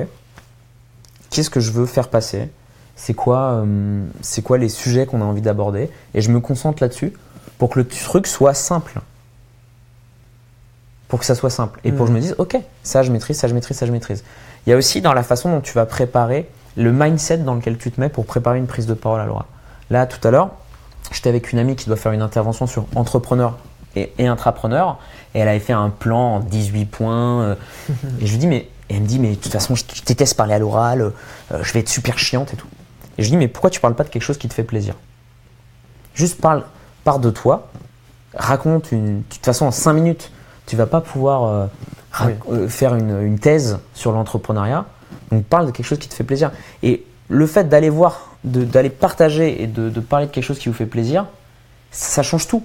[1.29, 2.49] qu'est-ce que je veux faire passer?
[2.95, 5.89] C'est quoi, euh, c'est quoi les sujets qu'on a envie d'aborder?
[6.13, 7.13] Et je me concentre là-dessus
[7.57, 8.99] pour que le truc soit simple.
[11.07, 11.79] Pour que ça soit simple.
[11.83, 13.91] Et pour que je me dise, ok, ça je maîtrise, ça je maîtrise, ça je
[13.91, 14.23] maîtrise.
[14.65, 17.77] Il y a aussi dans la façon dont tu vas préparer le mindset dans lequel
[17.77, 19.45] tu te mets pour préparer une prise de parole à l'oral.
[19.89, 20.51] Là, tout à l'heure,
[21.11, 23.57] j'étais avec une amie qui doit faire une intervention sur entrepreneur
[23.95, 24.99] et, et intrapreneur,
[25.33, 27.41] et elle avait fait un plan en 18 points.
[27.41, 27.55] euh,
[28.21, 30.35] et je lui dis, mais, et elle me dit, mais de toute façon, je, déteste
[30.35, 31.01] parler à l'oral,
[31.51, 32.67] euh, je vais être super chiante et tout.
[33.17, 34.63] Et je lui dis, mais pourquoi tu parles pas de quelque chose qui te fait
[34.63, 34.95] plaisir?
[36.15, 36.63] Juste parle,
[37.03, 37.69] parle de toi,
[38.33, 39.19] raconte une.
[39.19, 40.31] De toute façon, en 5 minutes,
[40.65, 41.65] tu vas pas pouvoir euh,
[42.25, 42.33] Oui.
[42.51, 44.85] euh, faire une, une thèse sur l'entrepreneuriat.
[45.31, 46.51] Donc parle de quelque chose qui te fait plaisir.
[46.81, 50.69] Et le fait d'aller voir, d'aller partager et de, de parler de quelque chose qui
[50.69, 51.25] vous fait plaisir,
[51.91, 52.63] ça change tout.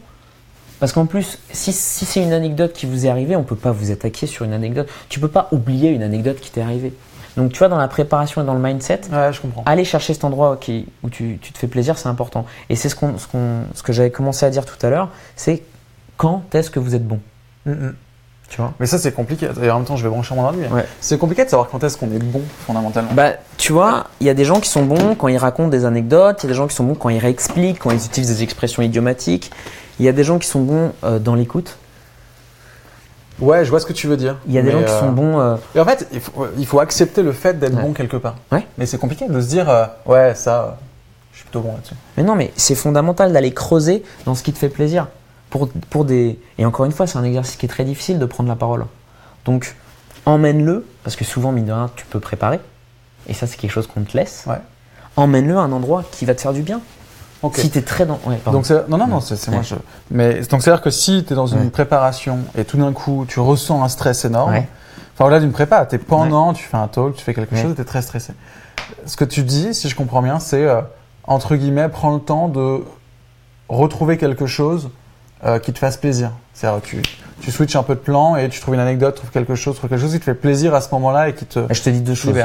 [0.84, 3.72] Parce qu'en plus, si, si c'est une anecdote qui vous est arrivée, on peut pas
[3.72, 4.86] vous attaquer sur une anecdote.
[5.08, 6.92] Tu peux pas oublier une anecdote qui t'est arrivée.
[7.38, 9.62] Donc tu vois, dans la préparation et dans le mindset, Ouais, je comprends.
[9.64, 12.44] aller chercher cet endroit qui, où tu, tu te fais plaisir, c'est important.
[12.68, 15.08] Et c'est ce, qu'on, ce, qu'on- ce que j'avais commencé à dire tout à l'heure,
[15.36, 15.62] c'est
[16.18, 17.18] quand est-ce que vous êtes bon?
[17.64, 17.94] Mm, mm.
[18.54, 19.48] Tu vois Mais ça, c'est compliqué.
[19.62, 20.58] Et en même temps, je vais brancher mon ordi.
[20.60, 20.86] mais Ouais.
[21.00, 23.10] C'est compliqué de savoir quand est-ce qu'on est bon, fondamentalement.
[23.12, 25.84] Bah, tu vois, il y a des gens qui sont bons quand ils racontent des
[25.84, 28.28] anecdotes, il y a des gens qui sont bons quand ils réexpliquent, quand ils utilisent
[28.36, 29.50] des expressions idiomatiques,
[29.98, 31.76] il y a des gens qui sont bons euh, dans l'écoute,
[33.40, 34.36] Ouais, je vois ce que tu veux dire.
[34.46, 35.40] il y a des gens qui euh, sont bons.
[35.40, 37.82] euh, Et en fait, il faut, il faut accepter le fait d'être Ouais.
[37.82, 38.36] bon quelque part.
[38.52, 38.64] Ouais.
[38.78, 40.66] Mais c'est compliqué de se dire, euh, ouais, ça, euh,
[41.32, 41.94] je suis plutôt bon là-dessus.
[42.16, 45.08] Mais non, mais c'est fondamental d'aller creuser dans ce qui te fait plaisir.
[45.54, 46.36] Pour, pour des...
[46.58, 48.86] Et encore une fois, c'est un exercice qui est très difficile de prendre la parole.
[49.44, 49.76] Donc,
[50.26, 52.58] emmène-le, parce que souvent, mine de rien, tu peux préparer.
[53.28, 54.46] Et ça, c'est quelque chose qu'on te laisse.
[54.48, 54.56] Ouais.
[55.14, 56.80] Emmène-le à un endroit qui va te faire du bien.
[57.54, 58.18] Si tu es très dans.
[58.26, 58.40] Ouais.
[58.50, 59.64] Donc non non non c'est moi Ouais.
[59.64, 59.74] je
[60.10, 62.92] mais donc c'est à dire que si tu es dans une préparation et tout d'un
[62.92, 64.62] coup tu ressens un stress énorme
[65.12, 67.74] enfin au-delà d'une prépa tu es pendant tu fais un talk tu fais quelque chose
[67.76, 68.32] tu es très stressé
[69.04, 70.80] ce que tu dis si je comprends bien c'est euh,
[71.24, 72.82] entre guillemets prends le temps de
[73.68, 74.88] retrouver quelque chose
[75.44, 77.02] euh, qui te fasse plaisir c'est-à-dire tu
[77.40, 79.90] tu switches un peu de plan et tu trouves une anecdote trouves quelque chose trouves
[79.90, 81.90] quelque chose qui te fait plaisir à ce moment-là et qui te Et je te
[81.90, 82.36] dis deux choses.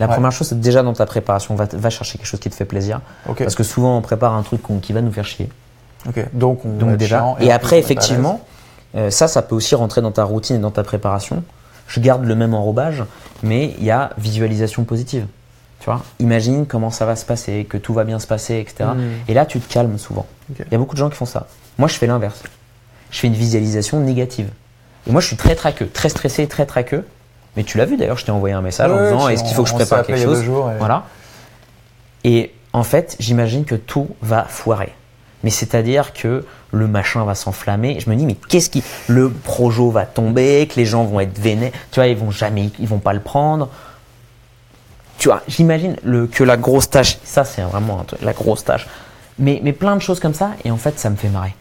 [0.00, 0.12] La Ouais.
[0.12, 2.64] première chose, c'est déjà dans ta préparation, va, va chercher quelque chose qui te fait
[2.64, 3.00] plaisir.
[3.36, 5.48] Parce que souvent, on prépare un truc qui va nous faire chier.
[6.32, 7.18] donc on déjà.
[7.18, 8.40] chiant, Et, après, effectivement,
[8.94, 11.42] euh, ça, ça peut aussi rentrer dans ta routine et dans ta préparation.
[11.88, 13.02] Je garde le même enrobage,
[13.42, 15.26] mais il y a visualisation positive.
[15.80, 18.90] Tu vois, imagine comment ça va se passer, que tout va bien se passer, etc.
[18.94, 19.30] Mm.
[19.30, 20.26] Et là, tu te calmes souvent.
[20.50, 21.46] Il y a beaucoup de gens qui font ça.
[21.78, 22.42] Moi, je fais l'inverse.
[23.10, 24.48] Je fais une visualisation négative.
[25.06, 27.06] Et moi, je suis très traqueux, très stressé, très traqueux.
[27.56, 29.62] Mais tu l'as vu d'ailleurs, je t'ai envoyé un message en disant est-ce qu'il faut
[29.62, 31.04] que je prépare quelque chose jours et- Voilà.
[32.24, 34.92] Et en fait, j'imagine que tout va foirer.
[35.44, 38.00] Mais c'est-à-dire que le machin va s'enflammer.
[38.00, 38.82] Je me dis, mais qu'est-ce qui.
[39.06, 41.70] Le projo va tomber, que les gens vont être vénères.
[41.92, 42.70] Tu vois, ils vont jamais.
[42.80, 43.68] Ils vont pas le prendre.
[45.18, 47.18] Tu vois, j'imagine le, que la grosse tâche.
[47.24, 48.86] Ça, c'est vraiment un truc, la grosse tâche.
[49.38, 50.50] Mais, mais plein de choses comme ça.
[50.64, 51.54] Et en fait, ça me fait marrer.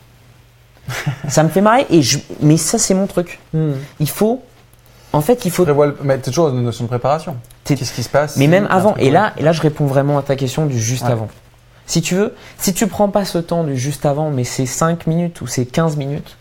[1.27, 1.85] ça me fait marrer.
[1.89, 3.39] Et je, mais ça, c'est mon truc.
[3.53, 3.73] Hmm.
[3.99, 4.41] Il faut.
[5.13, 5.63] En fait, il faut.
[5.63, 7.37] Prévois Mais t'es toujours dans une notion de préparation.
[7.63, 10.21] Qu'est-ce qui se passe Mais même avant, et là, et là, je réponds vraiment à
[10.21, 11.11] ta question du juste Ouais.
[11.11, 11.27] avant.
[11.85, 15.07] Si tu veux, si tu prends pas ce temps du juste avant, mais c'est 5
[15.07, 16.37] minutes ou c'est 15 minutes,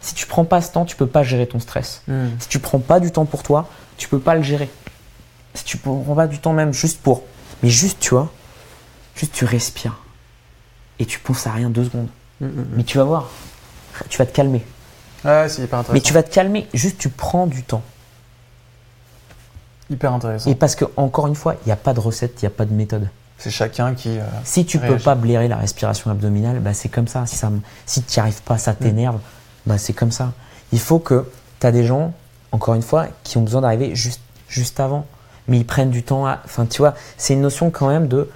[0.00, 2.02] si tu prends pas ce temps, tu peux pas gérer ton stress.
[2.08, 2.28] Hmm.
[2.38, 4.68] Si tu prends pas du temps pour toi, tu peux pas le gérer.
[5.54, 7.22] Si tu prends pas du temps même juste pour,
[7.62, 8.30] mais juste, tu vois,
[9.16, 9.98] juste tu respires
[10.98, 12.08] et tu penses à rien deux secondes.
[12.40, 13.30] Hmm, Mais tu vas voir,
[14.08, 14.64] tu vas te calmer.
[15.24, 15.92] Ouais, c'est hyper intéressant.
[15.94, 17.82] Mais tu vas te calmer, juste tu prends du temps.
[19.90, 20.50] Hyper intéressant.
[20.50, 22.50] Et parce que encore une fois, il n'y a pas de recette, il n'y a
[22.56, 23.08] pas de méthode.
[23.38, 24.18] C'est chacun qui.
[24.18, 25.04] euh, Si tu peux Réagis.
[25.04, 27.26] pas blairer la respiration abdominale, bah c'est comme ça.
[27.26, 27.50] Si, ça,
[27.84, 29.18] si tu n'y arrives pas, ça t'énerve,
[29.66, 30.32] bah c'est comme ça.
[30.72, 31.28] Il faut que
[31.60, 32.12] tu as des gens,
[32.52, 35.06] encore une fois, qui ont besoin d'arriver juste, juste avant.
[35.48, 36.38] Mais ils prennent du temps à.
[36.44, 38.30] Enfin, tu vois, c'est une notion quand même de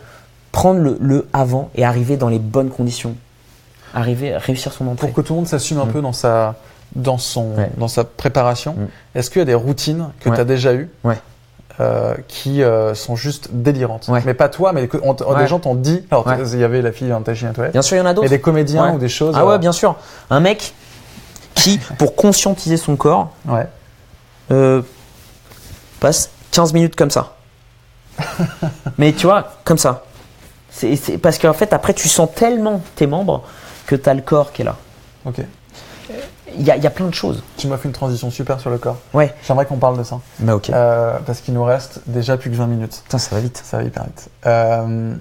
[0.53, 3.15] prendre le, le avant et arriver dans les bonnes conditions.
[3.99, 5.07] Arriver, réussir son entrée.
[5.09, 5.93] Pour que tout le monde s'assume un Mm.
[5.93, 6.55] peu dans sa,
[6.95, 7.71] dans son, Ouais.
[7.77, 8.87] dans sa préparation, Mm.
[9.19, 10.35] est-ce qu'il y a des routines que Ouais.
[10.37, 11.19] tu as déjà eues Ouais.
[11.81, 14.23] euh, qui euh, sont juste délirantes Ouais.
[14.27, 15.39] Mais pas toi, mais on Ouais.
[15.43, 16.05] des gens t'ont dit.
[16.11, 16.37] Alors, Ouais.
[16.53, 17.73] il y avait la fille dans ta chine à toilette.
[17.73, 18.29] Bien sûr, il y en a Et d'autres.
[18.29, 19.35] des comédiens ou des choses.
[19.37, 19.97] Ah euh, ouais, bien sûr.
[20.31, 20.75] Un mec
[21.55, 23.31] qui, pour conscientiser son corps,
[24.53, 24.83] euh,
[26.01, 27.35] passe 15 minutes comme ça.
[28.99, 30.05] Mais tu vois, comme ça.
[30.71, 33.43] C'est- parce qu'en fait, après, tu sens tellement tes membres
[33.89, 34.77] que tu as le corps qui est là.
[35.25, 35.41] Ok.
[36.57, 37.43] Il y a, il y a plein de choses.
[37.57, 38.97] Tu m'as fait une transition super sur le corps.
[39.13, 39.35] Ouais.
[39.47, 40.21] J'aimerais qu'on parle de ça.
[40.41, 40.71] Bah ok.
[40.71, 43.01] Euh, parce qu'il nous reste déjà plus que 20 minutes.
[43.05, 43.61] Putain, ça va vite.
[43.65, 44.29] Ça va hyper vite.
[44.47, 45.15] Euh,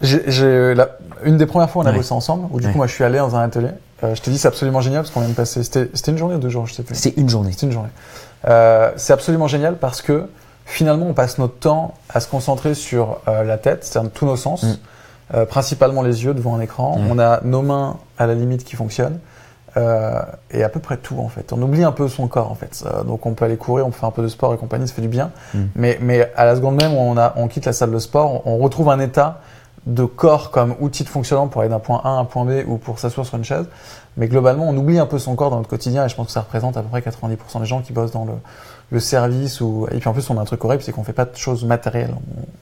[0.00, 1.98] j'ai- j'ai la- une des premières fois où on a Ouais.
[1.98, 2.72] bossé ensemble, où du Ouais.
[2.72, 3.68] coup moi je suis allé dans un atelier.
[4.02, 5.62] Euh, je te dis c'est absolument génial parce qu'on vient de passer.
[5.62, 6.94] C'était c'était une journée ou deux jours, je sais plus.
[6.96, 7.52] C'est une journée.
[7.56, 7.90] C'est une journée.
[8.48, 10.28] Euh, c'est absolument génial parce que
[10.66, 14.36] finalement on passe notre temps à se concentrer sur euh, la tête, c'est-à-dire tous nos
[14.36, 14.74] sens, Mm.
[15.34, 16.98] Euh, principalement les yeux devant un écran.
[16.98, 17.10] Mm.
[17.10, 19.18] On a nos mains à la limite qui fonctionnent.
[19.76, 20.20] euh,
[20.50, 21.52] et à peu près tout en fait.
[21.52, 22.84] On oublie un peu son corps en fait.
[22.86, 24.86] Euh, donc on peut aller courir, on peut faire un peu de sport et compagnie,
[24.86, 25.30] ça fait du bien.
[25.54, 25.58] Mm.
[25.76, 28.46] Mais, mais à la seconde même où on, a, on quitte la salle de sport,
[28.46, 29.40] on, on retrouve un état
[29.86, 32.62] de corps comme outil de fonctionnement pour aller d'un point A à un point B
[32.68, 33.64] ou pour s'asseoir sur une chaise.
[34.16, 36.32] Mais globalement, on oublie un peu son corps dans notre quotidien et je pense que
[36.32, 38.34] ça représente à peu près 90% des gens qui bossent dans le,
[38.90, 39.60] le service.
[39.62, 39.86] Ou...
[39.90, 41.64] Et puis en plus, on a un truc horrible, c'est qu'on fait pas de choses
[41.64, 42.14] matérielles.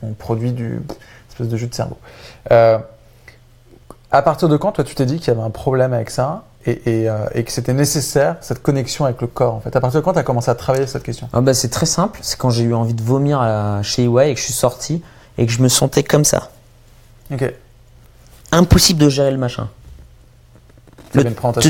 [0.03, 0.81] On, on produit du
[1.41, 1.97] espèce de jus de cerveau.
[2.51, 2.78] Euh,
[4.12, 6.45] à partir de quand, toi, tu t'es dit qu'il y avait un problème avec ça
[6.66, 9.74] et, et, euh, et que c'était nécessaire, cette connexion avec le corps en fait?
[9.76, 11.28] À partir de quand tu as commencé à travailler cette question?
[11.32, 12.18] Ah bah, c'est très simple.
[12.22, 15.03] C'est quand j'ai eu envie de vomir à- chez EY et que je suis sorti
[15.38, 16.51] et que je me sentais comme ça.
[17.32, 17.53] Ok.
[18.53, 19.68] Impossible de gérer le machin.
[21.14, 21.22] Le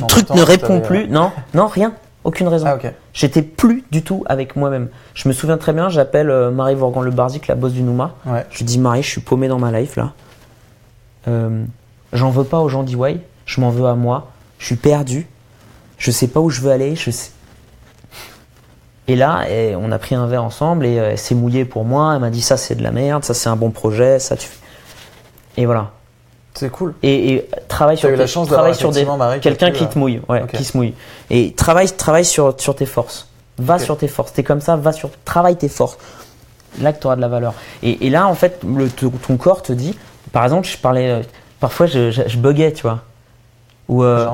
[0.06, 1.08] truc ne répond plus.
[1.08, 1.92] Non, non, rien.
[2.24, 2.66] Aucune raison.
[2.66, 2.78] Ah.
[3.12, 4.88] J'étais plus du tout avec moi-même.
[5.14, 8.14] Je me souviens très bien, j'appelle euh, Marie Vorgan Le Barzic, la boss du Nouma.
[8.26, 8.44] Ouais.
[8.50, 10.12] Je lui dis Marie, je suis paumé dans ma life là.
[11.28, 11.64] Euh,
[12.12, 14.30] J'en veux pas aux gens d'EY, je m'en veux à moi.
[14.58, 15.26] Je suis perdu.
[15.96, 16.96] Je sais pas où je veux aller.
[16.96, 17.30] Je sais...
[19.06, 21.84] Et là, eh, on a pris un verre ensemble et euh, elle s'est mouillée pour
[21.84, 22.14] moi.
[22.14, 24.48] Elle m'a dit ça c'est de la merde, ça c'est un bon projet, ça tu.
[25.56, 25.92] Et voilà.
[26.60, 26.92] C'est cool.
[27.02, 29.06] Et, et travaille sur eu la chance travaille sur des
[29.40, 30.50] quelqu'un qui te mouille, ouais, ok.
[30.50, 30.92] qui se mouille.
[31.30, 33.28] Et travaille, travaille sur, sur tes forces.
[33.56, 34.34] Va sur tes forces.
[34.34, 35.96] T'es comme ça, va sur, travaille tes forces.
[36.82, 37.54] Là que tu auras de la valeur.
[37.82, 39.98] Et, et là, en fait, le, ton corps te dit,
[40.32, 41.22] par exemple, je parlais, euh,
[41.60, 42.98] parfois je, je, je buguais, tu vois.
[43.88, 44.26] Ou, euh,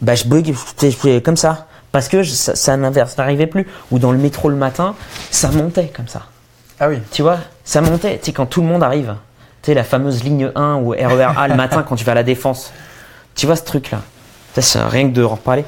[0.00, 1.66] bah, je bug, je faisais comme ça.
[1.92, 3.66] Parce que ça, ça n'arrivait plus.
[3.90, 4.94] Ou dans le métro le matin,
[5.30, 6.22] ça montait comme ça.
[6.80, 7.00] Ah oui.
[7.12, 8.16] Tu vois, ça montait.
[8.16, 9.14] Tu sais, quand tout le monde arrive.
[9.66, 12.14] Tu sais, la fameuse ligne 1 ou RER A le matin quand tu vas à
[12.14, 12.70] la défense.
[13.34, 14.00] Tu vois ce truc-là?
[14.54, 15.64] Ça, c'est rien que de en reparler.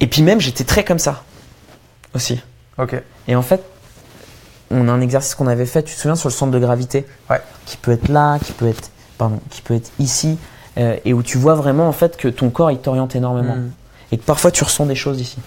[0.00, 1.22] Et puis même, j'étais très comme ça.
[2.14, 2.38] Aussi.
[2.76, 2.94] Ok.
[3.26, 3.62] Et en fait,
[4.70, 7.06] on a un exercice qu'on avait fait, tu te souviens, sur le centre de gravité?
[7.30, 7.40] Ouais.
[7.64, 10.36] Qui peut être là, qui peut être, pardon, qui peut être ici.
[10.76, 13.56] euh, et où tu vois vraiment, en fait, que ton corps, il t'oriente énormément.
[13.56, 13.70] Mm.
[14.12, 15.38] Et que parfois, tu ressens des choses ici.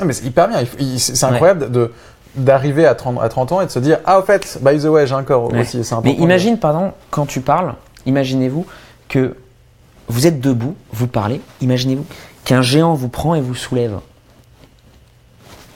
[0.00, 0.58] Ah, mais c'est hyper bien.
[0.96, 1.32] C'est Ouais.
[1.32, 1.92] incroyable de
[2.36, 4.84] d'arriver à 30, à 30 ans et de se dire ah au fait by the
[4.84, 5.60] way j'ai un corps Ouais.
[5.60, 7.74] aussi c'est Mais imagine, pardon, quand tu parles,
[8.06, 8.66] imaginez-vous
[9.08, 9.36] que
[10.08, 12.04] vous êtes debout, vous parlez, imaginez-vous
[12.44, 13.98] qu'un géant vous prend et vous soulève.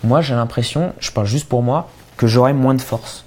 [0.04, 3.24] Moi, j'ai l'impression, je parle juste pour moi, que j'aurai moins de force.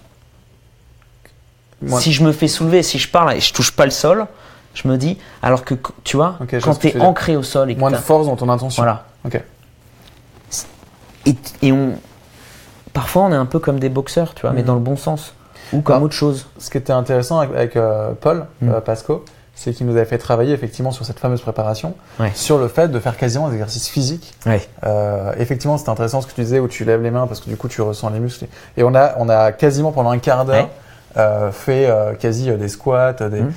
[1.98, 4.28] Si je me fais soulever, si je parle et je touche pas le sol,
[4.76, 5.74] je me dis, alors que
[6.04, 8.50] tu vois, quand tu es ancré au sol et que moins de force dans ton
[8.50, 9.42] intention voilà, ok
[11.26, 11.94] et, et on,
[12.94, 14.68] parfois on est un peu comme des boxeurs, tu vois, mais Mhm.
[14.68, 15.34] dans le bon sens,
[15.74, 16.48] ou comme autre chose.
[16.60, 18.70] ce qui était intéressant avec, avec, euh, Paul Mm.
[18.70, 19.24] euh, Pasco
[19.54, 22.32] c'est qu'il nous avait fait travailler effectivement sur cette fameuse préparation Ouais.
[22.34, 24.62] sur le fait de faire quasiment des exercices physiques Ouais.
[24.86, 27.50] Euh, effectivement, c'était intéressant ce que tu disais où tu lèves les mains parce que
[27.50, 28.48] du coup tu ressens les muscles.
[28.78, 30.68] Et on a, on a quasiment pendant un quart d'heure
[31.16, 31.52] Ouais.
[31.52, 31.90] fait
[32.20, 33.14] quasi des squats.
[33.14, 33.42] Des...
[33.42, 33.54] Mhm.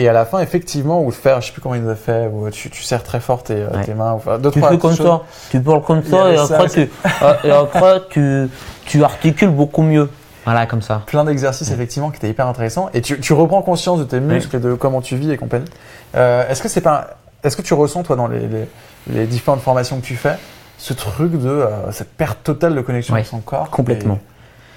[0.00, 2.30] Et à la fin, effectivement, ou faire, je sais plus comment il nous a fait,
[2.32, 3.84] où tu, tu serres très fort tes, euh, Ouais.
[3.84, 4.12] tes mains.
[4.12, 5.04] Ou, enfin, deux, Tu trois fais comme choses.
[5.06, 6.80] ça, tu parles comme ça et ça après, tu,
[7.22, 8.48] euh, et après tu,
[8.86, 10.08] tu articules beaucoup mieux.
[10.44, 11.02] Voilà, comme ça.
[11.06, 12.88] Plein d'exercices effectivement qui étaient hyper intéressants.
[12.94, 15.66] Et tu, tu reprends conscience de tes muscles et de comment tu vis et compagnie.
[16.16, 18.68] Euh, est-ce que c'est pas, est-ce que tu ressens toi dans les, les,
[19.12, 20.36] les différentes formations que tu fais
[20.78, 23.68] ce truc de euh, cette perte totale de connexion Ouais, avec son corps?
[23.70, 24.20] Complètement.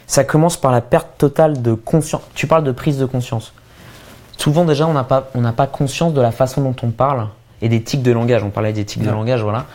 [0.07, 2.23] Ça commence par la perte totale de conscience.
[2.33, 3.53] Tu parles de prise de conscience.
[4.41, 7.27] Souvent, déjà, on n'a pas, on n'a pas conscience de la façon dont on parle
[7.61, 8.43] et des tics de langage.
[8.43, 9.65] On parlait des tics de langage, voilà.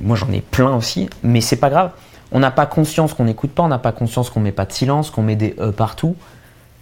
[0.00, 1.90] Moi, j'en ai plein aussi, mais c'est pas grave.
[2.30, 4.72] On n'a pas conscience qu'on n'écoute pas, on n'a pas conscience qu'on met pas de
[4.72, 6.14] silence, qu'on met des e partout,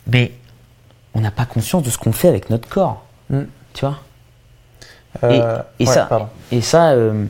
[0.08, 0.32] mais
[1.14, 3.02] on n'a pas conscience de ce qu'on fait avec notre corps.
[3.30, 3.40] Mm.
[3.72, 3.98] Tu vois?
[5.30, 5.38] Et,
[5.78, 6.06] et ça-
[6.52, 7.24] Et ça, euh,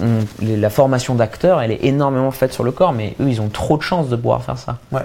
[0.00, 3.40] on- les- la formation d'acteur, elle est énormément faite sur le corps, mais eux, ils
[3.40, 4.78] ont trop de chance de pouvoir faire ça.
[4.90, 5.02] Ouais.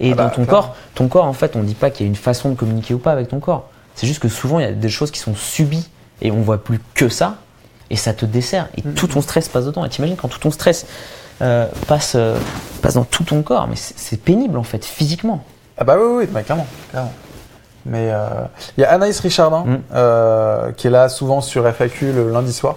[0.00, 0.62] Et Ah bah, dans ton clairement.
[0.62, 2.94] corps, ton corps, en fait, on dit pas qu'il y a une façon de communiquer
[2.94, 3.68] ou pas avec ton corps.
[3.94, 5.88] C'est juste que souvent, il y a des choses qui sont subies
[6.20, 7.36] et on voit plus que ça,
[7.88, 8.68] et ça te dessert.
[8.76, 8.94] Et Mm.
[8.94, 9.84] tout ton stress passe dedans.
[9.84, 10.86] Et t'imagines quand tout ton stress
[11.42, 12.38] euh, passe, euh,
[12.82, 15.44] passe dans tout ton corps, mais c'est pénible en fait, physiquement.
[15.78, 17.12] Ah bah oui, oui, bah, clairement, clairement.
[17.84, 18.28] Mais euh,
[18.76, 19.76] il y a Anaïs Richardin Mm.
[19.94, 22.76] euh, qui est là souvent sur FAQ le lundi soir,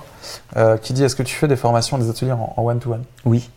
[0.58, 3.04] euh, qui dit est-ce que tu fais des formations, des ateliers en en one-to-one?
[3.26, 3.50] Oui,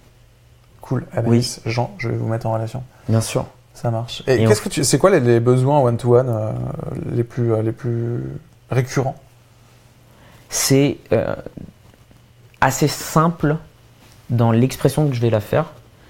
[0.80, 2.82] Cool, Anaïs, Jean, je vais vous mettre en relation.
[3.08, 3.46] Bien sûr.
[3.74, 4.22] Ça marche.
[4.26, 6.52] Et, Et qu'est-ce on- que tu, c'est quoi les, les besoins one-to-one euh,
[7.12, 8.22] les plus euh, les plus
[8.70, 9.16] récurrents?
[10.50, 11.34] C'est euh,
[12.60, 13.56] assez simple
[14.30, 15.66] dans l'expression que je vais la faire.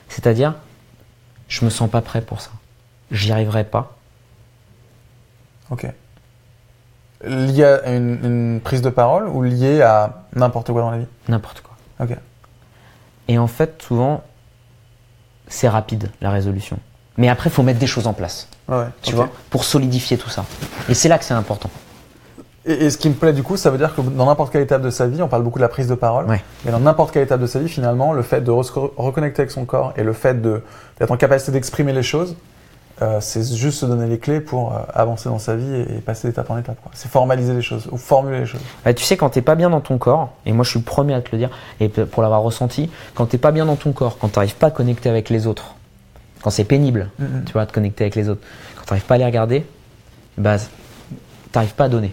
[0.08, 0.54] C'est-à-dire,
[1.48, 2.50] je me sens pas prêt pour ça.
[3.10, 3.96] J'y arriverai pas.
[5.70, 5.86] Ok.
[7.24, 11.06] Lié à une, une prise de parole ou lié à n'importe quoi dans la vie?
[11.28, 11.76] N'importe quoi.
[12.00, 12.16] Ok.
[13.28, 14.24] Et en fait, souvent,
[15.52, 16.78] c'est rapide, la résolution.
[17.18, 20.30] Mais après, il faut mettre des choses en place, Ouais, tu vois, pour solidifier tout
[20.30, 20.44] ça.
[20.88, 21.68] Et c'est là que c'est important.
[22.64, 24.62] Et, et ce qui me plaît du coup, ça veut dire que dans n'importe quelle
[24.62, 26.42] étape de sa vie, on parle beaucoup de la prise de parole, Ouais.
[26.64, 29.50] mais dans n'importe quelle étape de sa vie, finalement, le fait de re- reconnecter avec
[29.50, 32.36] son corps et le fait d'être en capacité d'exprimer les choses,
[33.02, 36.00] euh, c'est juste se donner les clés pour euh, avancer dans sa vie et, et
[36.00, 36.76] passer d'étape en étape.
[36.94, 38.60] C'est formaliser les choses ou formuler les choses.
[38.84, 40.84] Bah, tu sais, quand t'es pas bien dans ton corps, et moi je suis le
[40.84, 41.50] premier à te le dire,
[41.80, 44.70] et pour l'avoir ressenti, quand t'es pas bien dans ton corps, quand t'arrives pas à
[44.70, 45.74] connecter avec les autres,
[46.42, 47.44] quand c'est pénible, Mhm.
[47.46, 48.40] tu vois, de connecter avec les autres,
[48.76, 49.66] quand t'arrives pas à les regarder,
[50.38, 50.56] bah,
[51.50, 52.12] t'arrives pas à donner.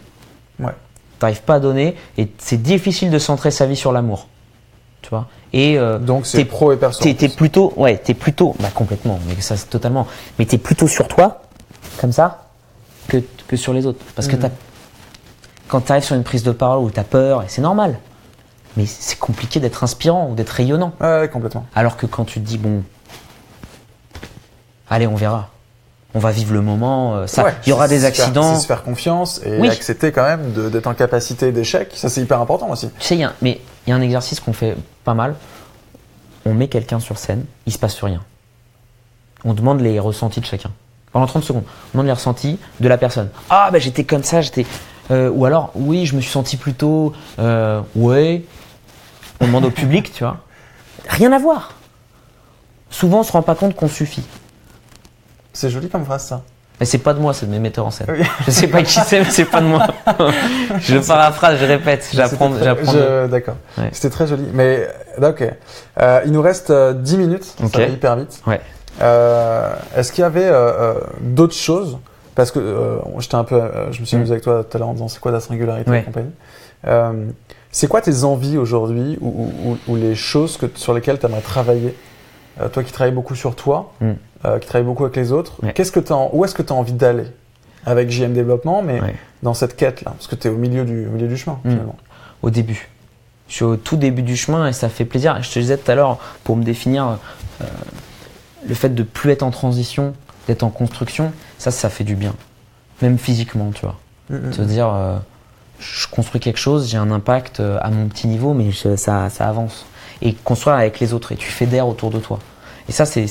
[0.60, 0.74] Ouais.
[1.20, 4.28] T'arrives pas à donner, et c'est difficile de centrer sa vie sur l'amour,
[5.02, 5.28] tu vois.
[5.54, 7.04] Et euh, Donc c'est t'es- pro et perso.
[7.04, 10.06] T'es, plutôt, ouais, t'es plutôt, bah complètement, mais ça c'est totalement,
[10.38, 11.42] mais t'es plutôt sur toi,
[12.00, 12.46] comme ça,
[13.08, 14.00] que, que sur les autres.
[14.16, 14.42] Parce que Mhm.
[14.42, 14.50] t'as,
[15.68, 17.98] quand tu arrives sur une prise de parole où tu as peur, et c'est normal.
[18.78, 20.94] Mais c'est compliqué d'être inspirant ou d'être rayonnant.
[21.02, 21.66] Ouais, complètement.
[21.76, 22.84] Alors que quand tu te dis, bon,
[24.90, 25.50] allez, on verra.
[26.16, 27.16] On va vivre le moment.
[27.16, 28.56] euh, Ça, Ouais, il y aura des accidents.
[28.56, 29.70] C'est se faire confiance et Oui.
[29.70, 31.92] accepter quand même d'être en capacité d'échec.
[31.96, 32.90] Ça, c'est hyper important aussi.
[33.00, 33.60] Tu sais, mais
[33.90, 35.34] il y a un exercice qu'on fait pas mal.
[36.46, 38.22] On met quelqu'un sur scène, il se passe rien.
[39.44, 40.70] On demande les ressentis de chacun.
[41.12, 43.30] Pendant 30 secondes, on demande les ressentis de la personne.
[43.50, 44.68] Ah, bah j'étais comme ça, j'étais.
[45.10, 47.14] euh, ou alors, oui, je me suis senti plutôt.
[47.40, 48.44] Euh, ouais.
[49.40, 50.38] On demande au public, tu vois.
[51.08, 51.74] Rien à voir.
[52.92, 54.24] Souvent, on se rend pas compte qu'on suffit.
[55.52, 56.44] C'est joli comme phrase, ça.
[56.80, 58.08] Mais c'est pas de moi, c'est de mes metteurs en scène.
[58.10, 58.24] Oui.
[58.46, 59.86] Je sais pas qui c'est, mais c'est pas de moi.
[60.80, 62.52] je paraphrase, je répète, j'apprends.
[62.54, 63.56] Je- D'accord.
[63.78, 63.90] Ouais.
[63.92, 64.46] C'était très joli.
[64.54, 64.88] Mais,
[65.22, 65.44] euh, ok.
[66.02, 67.54] Euh, il nous reste euh, 10 minutes.
[67.64, 67.72] Ok.
[67.74, 68.42] Ça va hyper vite.
[68.48, 68.62] Ouais.
[69.02, 71.98] Euh, Est-ce qu'il y avait euh, euh, d'autres choses?
[72.36, 74.20] Parce que euh, j'étais un peu, euh, je me suis Mm.
[74.20, 76.00] amusé avec toi tout à l'heure en disant c'est quoi ta singularité Ouais.
[76.00, 76.32] et compagnie?
[76.88, 77.12] Euh,
[77.72, 81.26] c'est quoi tes envies aujourd'hui ou, ou- ou- ou les choses que, sur lesquelles tu
[81.26, 81.94] aimerais travailler?
[82.62, 84.12] Euh, Toi qui travailles beaucoup sur toi, Mm.
[84.46, 85.74] Euh, qui travailles beaucoup avec les autres, Ouais.
[85.74, 87.26] qu'est-ce que en- où est-ce que tu as envie d'aller
[87.86, 89.16] avec JM Développement, mais Ouais.
[89.44, 90.12] dans cette quête-là?
[90.12, 91.70] Parce que tu es au milieu du, au milieu du chemin Mm.
[91.72, 91.96] finalement.
[92.42, 92.88] au début.
[93.50, 95.42] Je suis au tout début du chemin et ça fait plaisir.
[95.44, 97.18] Je te disais tout à l'heure, pour me définir,
[97.62, 97.66] euh,
[98.68, 100.14] le fait de plus être en transition,
[100.48, 102.34] d'être en construction, ça, ça fait du bien.
[103.02, 103.98] Même physiquement, tu vois.
[104.30, 104.54] Mm, mm.
[104.54, 105.18] Se dire, euh,
[105.80, 109.50] je construis quelque chose, j'ai un impact à mon petit niveau, mais je- ça, ça
[109.50, 109.86] avance.
[110.22, 112.40] Et construire avec les autres, et tu fédères autour de toi.
[112.88, 113.26] Et ça, c'est.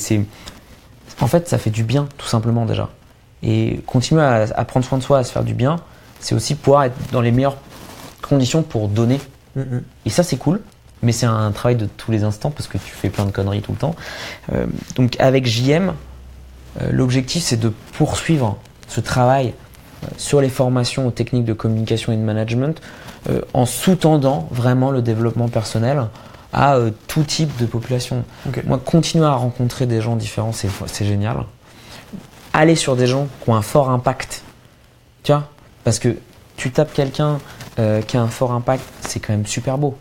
[1.21, 2.89] En fait, ça fait du bien, tout simplement déjà.
[3.43, 5.77] Et continuer à, à prendre soin de soi, à se faire du bien,
[6.21, 7.57] c'est aussi pouvoir être dans les meilleures
[8.23, 9.21] conditions pour donner
[9.59, 9.83] Mm, mm.
[10.07, 10.61] et ça, c'est cool,
[11.03, 13.63] mais c'est un travail de tous les instants parce que tu fais plein de conneries
[13.63, 13.95] tout le temps.
[14.53, 14.67] Euh,
[14.97, 15.93] donc, avec JM,
[16.81, 18.57] euh, l'objectif, c'est de poursuivre
[18.87, 19.55] ce travail
[20.05, 22.81] euh, sur les formations aux techniques de communication et de management
[23.29, 26.07] euh, en sous-tendant vraiment le développement personnel
[26.53, 28.25] à euh, tout type de population.
[28.67, 31.45] Moi, continuer à rencontrer des gens différents, c'est génial.
[32.53, 34.43] Aller sur des gens qui ont un fort impact,
[35.23, 35.45] tu vois,
[35.85, 36.17] parce que
[36.57, 37.39] tu tapes quelqu'un
[37.79, 39.97] euh, qui a un fort impact, c'est quand même super beau.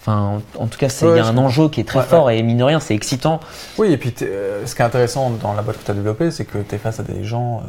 [0.00, 2.00] Enfin, en, en tout cas, c'est- il Ouais, y a un enjeu qui est très
[2.00, 3.40] Ouais, fort et mine de rien, c'est excitant.
[3.78, 6.30] Oui, et puis euh, ce qui est intéressant dans la boîte que tu as développée,
[6.30, 7.62] c'est que tu es face à des gens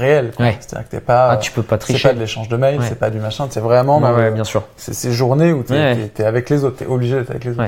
[0.00, 0.56] Ouais.
[0.60, 1.30] C'est-à-dire que t'es pas.
[1.32, 2.08] Ah, tu peux pas c'est tricher.
[2.08, 2.86] pas de l'échange de mails, Ouais.
[2.88, 4.64] c'est pas du machin, c'est vraiment Ouais, dans ouais, le- bien sûr.
[4.76, 7.52] c'est ces journées où tu es, avec les autres, tu es obligé d'être avec les
[7.52, 7.62] autres.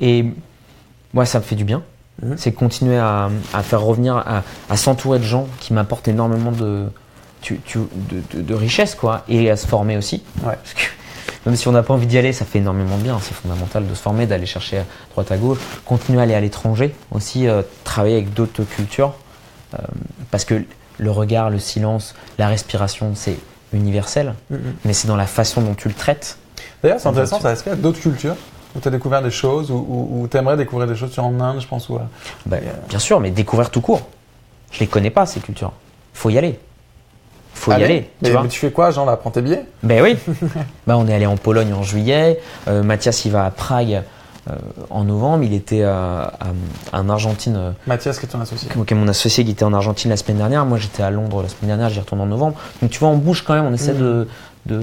[0.00, 0.24] Et
[1.12, 1.82] moi, ça me fait du bien.
[2.22, 2.34] Mhm.
[2.38, 6.86] C'est continuer à, à faire revenir, à, à s'entourer de gens qui m'apportent énormément de,
[7.42, 10.22] tu, tu- de, de, de richesse, quoi, et à se former aussi.
[10.42, 10.54] Ouais.
[10.54, 10.80] Parce que
[11.44, 13.18] même si on n'a pas envie d'y aller, ça fait énormément de bien.
[13.20, 16.40] C'est fondamental de se former, d'aller chercher à droite à gauche, continuer à aller à
[16.40, 19.14] l'étranger aussi, euh, travailler avec d'autres cultures,
[19.74, 19.78] euh,
[20.30, 20.62] parce que
[20.98, 23.36] le regard, le silence, la respiration, c'est
[23.72, 24.58] universel, Mhm.
[24.84, 26.38] mais c'est dans la façon dont tu le traites.
[26.82, 28.36] D'ailleurs, c'est intéressant, ça est-ce qu'il y a d'autres cultures
[28.74, 31.60] où tu as découvert des choses, ou tu aimerais découvrir des choses es en Inde,
[31.60, 34.02] je pense, ou euh, Bien sûr, mais découvrir tout court.
[34.70, 35.72] Je les connais pas ces cultures.
[36.12, 36.58] Faut y aller.
[37.54, 37.84] Faut y Allez.
[37.84, 38.02] aller.
[38.02, 39.64] Tu Mais, vois mais tu fais quoi, genre là, prends tes billets?
[39.82, 40.18] Ben oui.
[40.86, 42.38] bah, on est allé en Pologne en juillet.
[42.68, 44.02] Euh, Mathias, il va à Prague
[44.90, 45.44] en novembre.
[45.44, 46.52] Il était euh, à-
[46.92, 47.56] en Argentine.
[47.56, 48.68] euh, Mathias, qui est ton associé.
[48.68, 50.64] qui est mon associé qui était en Argentine la semaine dernière.
[50.66, 51.88] Moi, j'étais à Londres la semaine dernière.
[51.90, 52.56] J'y retourne en novembre.
[52.82, 53.64] Donc, tu vois, on bouge quand même.
[53.66, 53.98] On essaie Mhm.
[54.00, 54.28] de,
[54.66, 54.82] de,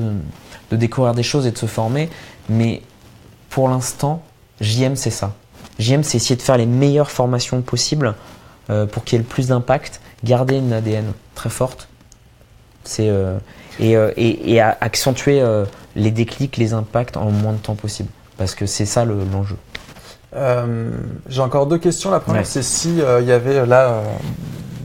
[0.71, 2.09] de découvrir des choses et de se former.
[2.49, 2.81] Mais
[3.49, 4.21] pour l'instant,
[4.61, 5.33] JM, c'est ça.
[5.79, 8.13] JM, c'est essayer de faire les meilleures formations possibles
[8.69, 11.05] euh, pour qu'il y ait le plus d'impact, garder une ADN
[11.35, 11.87] très forte.
[12.83, 13.37] C'est euh,
[13.79, 17.75] et, euh, et, et accentuer euh, les déclics, les impacts en le moins de temps
[17.75, 18.09] possible.
[18.37, 19.57] Parce que c'est ça le- l'enjeu.
[20.35, 20.91] Euh,
[21.29, 22.09] J'ai encore deux questions.
[22.11, 22.45] La première, Ouais.
[22.47, 24.03] c'est si euh, il y avait euh, là, euh,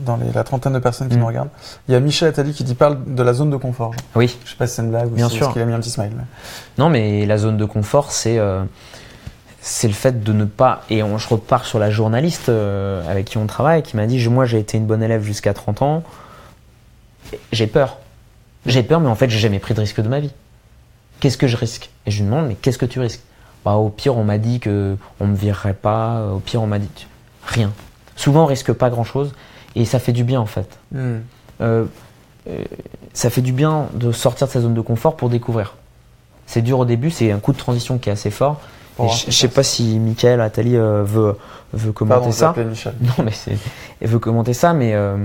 [0.05, 1.19] dans les, la trentaine de personnes qui Mm.
[1.19, 1.49] nous regardent,
[1.87, 3.93] il y a Michel Attali qui dit parle de la zone de confort.
[3.93, 4.01] genre.
[4.15, 4.37] Oui.
[4.45, 5.45] Je sais pas si c'est une blague ou Bien si sûr.
[5.47, 6.11] parce qu'il a mis un petit smile.
[6.15, 6.23] mais-
[6.77, 8.61] Non, mais la zone de confort, c'est euh,
[9.61, 10.83] c'est le fait de ne pas.
[10.91, 14.25] Et on, je repars sur la journaliste euh, avec qui on travaille, qui m'a dit
[14.29, 16.03] Moi, j'ai été une bonne élève jusqu'à 30 ans.
[17.51, 17.97] J'ai peur.
[18.65, 20.31] J'ai peur, mais en fait, j'ai jamais pris de risque de ma vie.
[21.19, 21.89] Qu'est-ce que je risque?
[22.05, 23.21] Et je lui demande Mais qu'est-ce que tu risques?
[23.69, 26.25] Bah, Au pire, on m'a dit que on me virerait pas.
[26.33, 27.07] Au pire, on m'a dit
[27.45, 27.71] rien.
[28.15, 29.33] Souvent, on risque pas grand-chose.
[29.75, 30.79] Et ça fait du bien, en fait.
[30.91, 31.17] Mm.
[31.61, 31.85] Euh,
[32.49, 32.63] euh,
[33.13, 35.75] ça fait du bien de sortir de sa zone de confort pour découvrir.
[36.47, 38.59] C'est dur au début, c'est un coup de transition qui est assez fort.
[39.01, 41.37] Et je, sais pas si Michael Attali euh, veut,
[41.71, 42.93] veut commenter Pardon, ça.
[43.01, 43.57] Non, mais c'est,
[44.01, 45.15] elle veut commenter ça, mais, euh,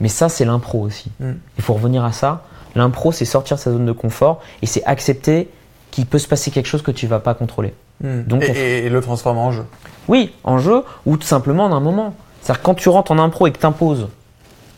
[0.00, 1.10] mais ça, c'est l'impro aussi.
[1.20, 1.32] Mm.
[1.56, 2.42] Il faut revenir à ça.
[2.74, 5.48] L'impro, c'est sortir de sa zone de confort et c'est accepter
[5.96, 7.72] qu'il peut se passer quelque chose que tu vas pas contrôler.
[8.02, 8.22] Mmh.
[8.24, 9.64] Donc, et, et, le transforme en jeu.
[10.08, 12.14] Oui, en jeu ou tout simplement en un moment.
[12.42, 14.08] C'est-à-dire quand tu rentres en impro et que t'imposes,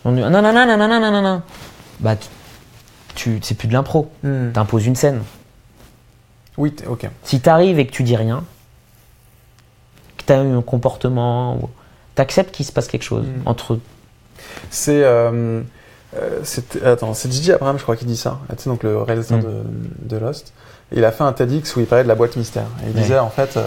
[0.04, 1.42] on dit nanana nanana nanana,
[1.98, 2.14] bah
[3.16, 4.12] tu c'est plus de l'impro.
[4.22, 4.52] Mmh.
[4.52, 5.22] T'imposes une scène.
[6.56, 7.08] Oui, ok.
[7.24, 8.44] Si t'arrives et que tu dis rien,
[10.18, 11.68] que t'as eu un comportement,
[12.14, 13.42] t'acceptes qu'il se passe quelque chose mmh.
[13.48, 13.80] entre eux.
[14.70, 15.62] C'est euh...
[16.16, 16.42] Euh,
[16.84, 18.38] attends, c'est Gigi Abraham, je crois, qui dit ça.
[18.48, 19.42] Ah, tu sais, donc le réalisateur mmh.
[19.42, 20.54] de, de, Lost.
[20.92, 22.66] Et il a fait un TEDx où il parlait de la boîte mystère.
[22.84, 23.66] Et il disait, en fait, euh,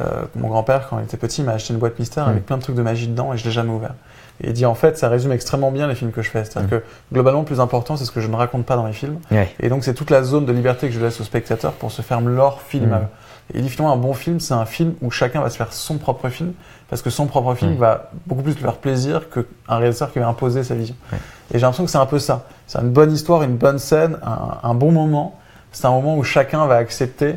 [0.00, 2.30] euh, mon grand-père, quand il était petit, m'a acheté une boîte mystère Mm.
[2.30, 3.94] avec plein de trucs de magie dedans et je l'ai jamais ouvert.
[4.42, 6.44] Et il dit, en fait, ça résume extrêmement bien les films que je fais.
[6.44, 6.80] C'est-à-dire Mm.
[6.80, 9.18] que, globalement, le plus important, c'est ce que je ne raconte pas dans les films.
[9.30, 9.54] Ouais.
[9.60, 12.02] Et donc, c'est toute la zone de liberté que je laisse aux spectateurs pour se
[12.02, 13.06] faire leur film Mm.
[13.54, 15.72] Et il dit, finalement, un bon film, c'est un film où chacun va se faire
[15.72, 16.52] son propre film,
[16.90, 17.78] parce que son propre film Ouais.
[17.78, 19.44] va beaucoup plus lui faire plaisir qu'un
[19.76, 20.96] réalisateur qui va imposer sa vision.
[21.12, 21.18] Et
[21.54, 22.42] j'ai l'impression que c'est un peu ça.
[22.66, 25.38] C'est une bonne histoire, une bonne scène, un, un bon moment.
[25.76, 27.34] C'est un moment où chacun va accepter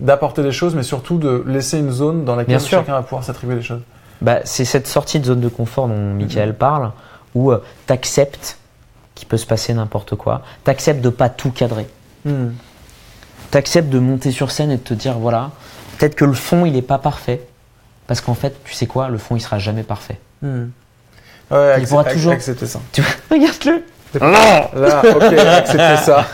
[0.00, 3.54] d'apporter des choses, mais surtout de laisser une zone dans laquelle chacun va pouvoir s'attribuer
[3.54, 3.82] des choses.
[4.20, 6.90] Bah, c'est cette sortie de zone de confort dont Michael parle,
[7.36, 8.58] où euh, t'acceptes
[9.14, 10.42] qu'il peut se passer n'importe quoi.
[10.64, 11.86] T'acceptes de pas tout cadrer.
[13.52, 15.52] T'acceptes de monter sur scène et de te dire voilà,
[15.96, 17.40] peut-être que le fond il est pas parfait,
[18.08, 20.18] parce qu'en fait, tu sais quoi, le fond il sera jamais parfait.
[20.42, 22.80] Ouais, Il pourra toujours- accepter ça.
[22.92, 23.38] Tu vois,
[24.18, 24.80] regarde-le.
[24.82, 26.24] Là, ok, accepter ça.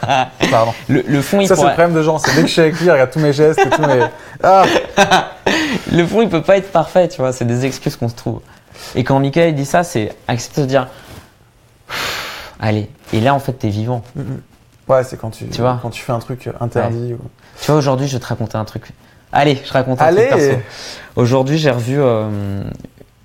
[0.50, 0.72] Pardon.
[0.88, 2.18] Le, le fond il Ça, c'est le problème de gens.
[2.18, 4.00] C'est dès que je suis avec lui, il regarde tous mes gestes et tout, mais.
[4.42, 4.64] Ah
[5.92, 8.40] le fond il peut pas être parfait, tu vois, c'est des excuses qu'on se trouve.
[8.94, 10.88] Et quand Michael dit ça, c'est accepter de dire
[12.60, 12.88] allez.
[13.12, 14.02] Et là en fait t'es vivant.
[14.88, 15.78] Ouais, c'est quand tu, Tu vois?
[15.80, 17.14] quand tu fais un truc interdit.
[17.14, 17.20] ou-
[17.60, 18.90] Tu vois, aujourd'hui, je vais te raconter un truc.
[19.32, 20.60] Allez, je raconte un Allez truc perso.
[21.16, 22.62] Aujourd'hui, j'ai revu, euh,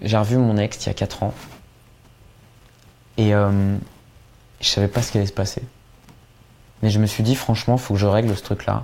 [0.02, 1.34] j'ai revu mon ex il y a 4 ans.
[3.18, 3.50] Et euh,
[4.62, 5.62] je savais pas ce qui allait se passer.
[6.82, 8.84] Mais je me suis dit, franchement, faut que je règle ce truc-là.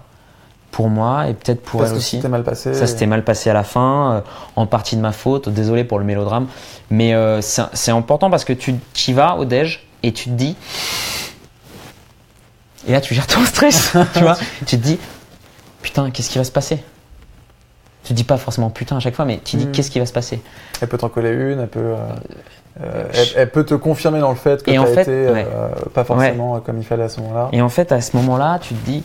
[0.71, 2.15] Pour moi et peut-être pour Parce elle que aussi.
[2.15, 2.74] c'était mal passé.
[2.74, 4.21] Ça s'était mal passé à la fin, euh,
[4.55, 5.47] en partie de ma faute.
[5.49, 6.47] Désolé pour le mélodrame.
[6.89, 10.36] Mais euh, c'est c'est important parce que tu y vas au déj et tu te
[10.36, 10.55] dis.
[12.88, 13.95] Et là, tu gères ton stress.
[14.13, 14.97] tu vois Tu te dis,
[15.84, 16.84] putain, qu'est-ce qui va se passer?
[18.03, 19.71] Tu te dis pas forcément putain à chaque fois, mais tu te dis, Mm.
[19.71, 20.41] qu'est-ce qui va se passer?
[20.81, 21.95] Elle peut t'en coller une, elle peut, euh,
[22.81, 25.11] euh, elle, elle peut te confirmer dans le fait que tu en as fait, été
[25.31, 25.47] ouais.
[25.49, 27.49] euh, pas forcément euh, comme il fallait à ce moment-là.
[27.53, 29.03] Et en fait, à ce moment-là, tu te dis,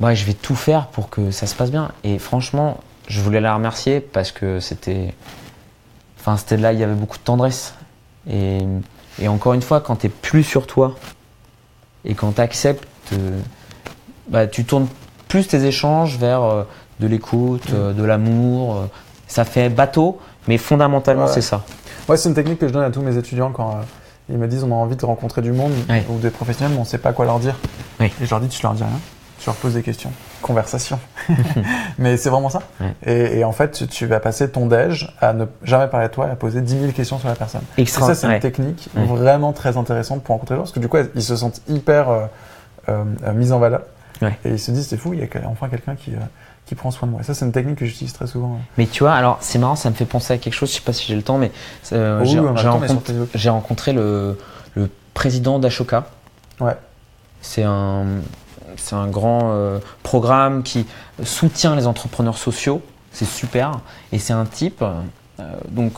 [0.00, 1.90] ouais, je vais tout faire pour que ça se passe bien.
[2.04, 2.78] Et franchement,
[3.08, 5.14] je voulais la remercier parce que c'était.
[6.20, 7.72] Enfin, c'était là, il y avait beaucoup de tendresse.
[8.30, 8.58] Et,
[9.18, 10.94] et encore une fois, quand tu plus sur toi
[12.04, 12.86] et quand tu acceptes,
[14.28, 14.88] bah, tu tournes
[15.28, 16.64] plus tes échanges vers euh,
[17.00, 18.76] de l'écoute, euh, de l'amour.
[18.76, 18.86] euh.
[19.26, 21.32] ça fait bateau, mais fondamentalement, Ouais.
[21.32, 21.62] c'est ça.
[22.08, 23.80] Ouais, c'est une technique que je donne à tous mes étudiants quand euh,
[24.30, 25.72] ils me disent on a envie de rencontrer du monde
[26.08, 27.54] ou des professionnels, mais on sait pas quoi leur dire.
[28.00, 28.12] Oui.
[28.22, 29.00] Et je leur dis, tu leur dis rien.
[29.38, 30.10] Tu leur poses des questions.
[30.42, 30.98] Conversation.
[31.98, 32.60] mais c'est vraiment ça.
[33.06, 36.12] Et, et en fait, tu, tu vas passer ton déj à ne jamais parler de
[36.12, 37.60] toi et à poser 10 000 questions sur la personne.
[37.76, 38.34] Et ça, c'est ouais.
[38.34, 41.36] une technique vraiment très intéressante pour rencontrer les gens, parce que du coup, ils se
[41.36, 42.24] sentent hyper euh,
[42.88, 43.82] euh, euh, mis en valeur.
[44.22, 44.38] Ouais.
[44.44, 46.18] Et ils se disent, c'est fou, il y a enfin quelqu'un qui, euh,
[46.66, 47.20] qui prend soin de moi.
[47.20, 48.58] Et ça, c'est une technique que j'utilise très souvent.
[48.76, 50.80] Mais tu vois, alors c'est marrant, ça me fait penser à quelque chose, je sais
[50.80, 51.52] pas si j'ai le temps, mais
[51.92, 52.24] euh, Oh
[53.34, 54.38] j'ai rencontré, le,
[54.74, 56.08] le président d'Ashoka.
[56.60, 56.76] Ouais.
[57.40, 58.04] C'est un,
[58.76, 60.86] c'est un grand euh, programme qui
[61.22, 62.82] soutient les entrepreneurs sociaux.
[63.12, 63.80] C'est super.
[64.12, 65.92] Et c'est un type, euh, donc,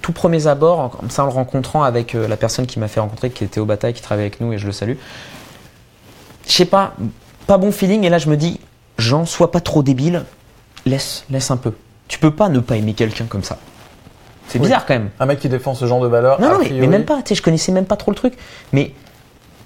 [0.00, 3.30] tout premiers abords, comme ça en le rencontrant avec la personne qui m'a fait rencontrer,
[3.30, 4.96] qui était au bataille, qui travaille avec nous, et je le salue.
[6.46, 6.94] Je sais pas,
[7.46, 8.04] pas bon feeling.
[8.04, 8.60] Et là, je me dis,
[8.98, 10.24] Jean, sois pas trop débile,
[10.86, 11.72] laisse, laisse un peu.
[12.08, 13.58] Tu peux pas ne pas aimer quelqu'un comme ça.
[14.48, 14.64] C'est Oui.
[14.66, 15.10] bizarre quand même.
[15.20, 16.40] Un mec qui défend ce genre de valeur.
[16.40, 18.34] Non, non, mais, même pas, tu sais, je connaissais même pas trop le truc.
[18.72, 18.92] Mais,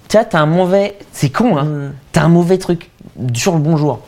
[0.07, 0.97] tu t'as un mauvais.
[1.11, 1.65] C'est con, hein.
[1.65, 1.93] Mm.
[2.13, 2.89] T'as un mauvais truc
[3.33, 3.99] sur le bonjour.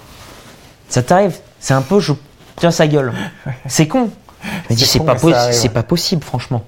[0.88, 2.14] Ça t'arrive, c'est un peu, je
[2.56, 3.14] tiens sa gueule.
[3.68, 4.10] C'est con.
[4.70, 6.64] Je me dis, C'est pas possible, franchement.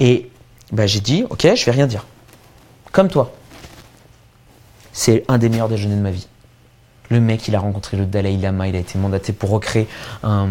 [0.00, 0.30] Et
[0.72, 2.04] bah, j'ai dit, ok, je vais rien dire.
[2.92, 3.32] Comme toi.
[4.94, 6.26] C'est un des meilleurs déjeuners de ma vie.
[7.10, 9.86] Le mec, il a rencontré le Dalai Lama, il a été mandaté pour recréer
[10.22, 10.48] un,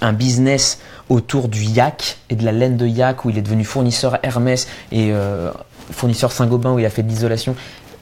[0.00, 0.78] un business
[1.08, 4.68] autour du yak et de la laine de yak où il est devenu fournisseur Hermès
[4.92, 5.50] et euh,
[5.90, 7.56] fournisseur Saint-Gobain où il a fait de l'isolation.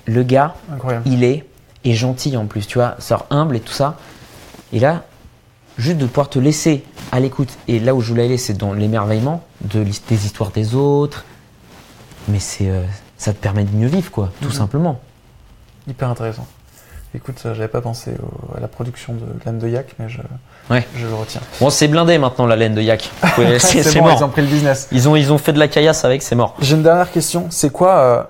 [0.06, 1.08] Le gars, Incroyable.
[1.08, 1.44] il est,
[1.86, 3.96] gentil en plus, tu vois, sort humble et tout ça.
[4.72, 5.04] Et là,
[5.78, 6.82] juste de pouvoir te laisser
[7.12, 7.48] à l'écoute.
[7.68, 11.24] Et là où je voulais aller, c'est dans l'émerveillement de, des histoires des autres.
[12.28, 12.82] Mais c'est, euh,
[13.16, 14.52] ça te permet de mieux vivre, quoi, tout Mhm.
[14.54, 15.00] simplement.
[15.88, 16.46] Hyper intéressant.
[17.14, 20.18] Écoute, j'avais pas pensé au- à la production de laine de yak, mais je,
[20.68, 20.84] Ouais.
[20.96, 21.40] je le retiens.
[21.60, 23.08] Bon, c'est blindé maintenant la laine de yak.
[23.38, 24.16] Ouais, c'est, bon, mort.
[24.18, 24.88] ils ont pris le business.
[24.90, 26.56] Ils ont, ils ont fait de la caillasse avec, c'est mort.
[26.60, 27.46] J'ai une dernière question.
[27.50, 28.22] C'est quoi euh,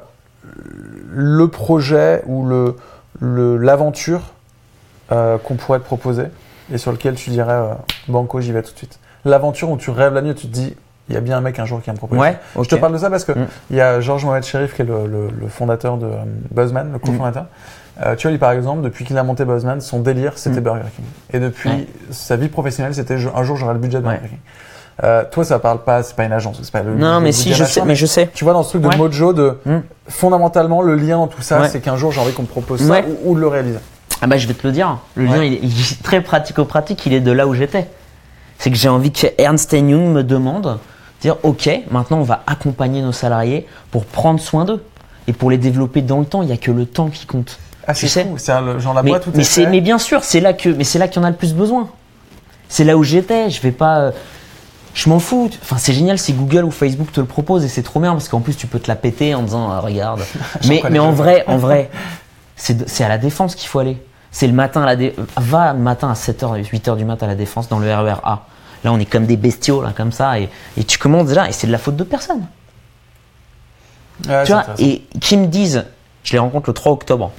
[1.10, 2.76] le projet ou le
[3.20, 4.20] le- l'aventure
[5.12, 6.24] euh, qu'on pourrait te proposer
[6.72, 7.74] et sur lequel tu dirais euh,
[8.08, 8.98] Banco, j'y vais tout de suite.
[9.24, 10.74] L'aventure où tu rêves la nuit, et tu te dis
[11.08, 12.20] il y a bien un mec un jour qui va me proposer.
[12.20, 12.38] Ouais.
[12.60, 13.46] Je te parle de ça parce que Mm.
[13.70, 16.16] il y a Georges Mohamed Sherif qui est le, le- le fondateur de euh,
[16.50, 17.46] Buzzman, le cofondateur.
[18.04, 20.64] Euh, tu vois, lui par exemple, depuis qu'il a monté Buzzman, son délire c'était Mm.
[20.64, 21.04] Burger King.
[21.32, 21.86] Et depuis Ouais.
[22.10, 24.14] sa vie professionnelle, c'était un jour j'aurai le budget de Ouais.
[24.14, 24.38] Burger King.
[25.02, 26.94] Euh, toi, ça parle pas, c'est pas une agence, c'est pas le.
[26.94, 28.30] Non, le mais si, je sais, mais je sais.
[28.32, 28.96] Tu vois, dans ce truc de.
[28.96, 29.78] Mojo, de Mm.
[30.08, 33.00] fondamentalement, le lien dans tout ça, c'est qu'un jour j'ai envie qu'on me propose ça
[33.24, 33.78] ou, ou de le réaliser.
[34.22, 37.04] Ah bah je vais te le dire, le lien il est, il est très pratico-pratique,
[37.06, 37.88] il est de là où j'étais.
[38.58, 40.78] C'est que j'ai envie que Ernst Young me demande,
[41.28, 44.82] dire ok, maintenant on va accompagner nos salariés pour prendre soin d'eux
[45.26, 46.42] et pour les développer dans le temps.
[46.42, 47.58] Il n'y a que le temps qui compte.
[47.86, 48.26] Ah, c'est sais.
[48.36, 50.84] C'est genre la mais, boîte, tout mais c'est mais bien sûr, c'est là que mais
[50.84, 51.88] c'est là qu'il y en a le plus besoin.
[52.68, 53.50] C'est là où j'étais.
[53.50, 53.98] Je vais pas.
[53.98, 54.10] euh,
[54.94, 55.50] Je m'en fous.
[55.62, 58.28] Enfin, c'est génial si Google ou Facebook te le propose et c'est trop bien parce
[58.28, 60.22] qu'en plus tu peux te la péter en disant ah, regarde.
[60.68, 61.90] mais mais en vrai, en vrai,
[62.56, 64.02] c'est à la défense qu'il faut aller.
[64.30, 67.28] C'est le matin à la dé- va le matin à 7h 8h du matin à
[67.30, 68.46] la défense dans le RER A.
[68.84, 71.52] Là, on est comme des bestiaux là comme ça et, et tu commences déjà et
[71.52, 72.46] c'est de la faute de personne.
[74.28, 75.84] Ouais, tu vois et qui me disent
[76.22, 77.32] je les rencontre le 3 octobre.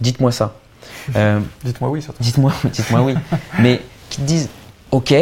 [0.00, 0.54] Dites-moi ça.
[1.16, 2.22] Euh, Dites-moi oui, surtout.
[2.22, 3.14] Dites-moi, dites-moi oui.
[3.58, 4.48] Mais qui te disent,
[4.92, 5.12] ok,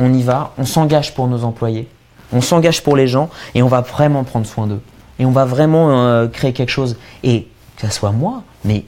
[0.00, 1.86] on y va, on s'engage pour nos employés,
[2.32, 4.80] on s'engage pour les gens et on va vraiment prendre soin d'eux.
[5.20, 6.96] Et on va vraiment euh, créer quelque chose.
[7.22, 8.84] Et que ce soit moi, mais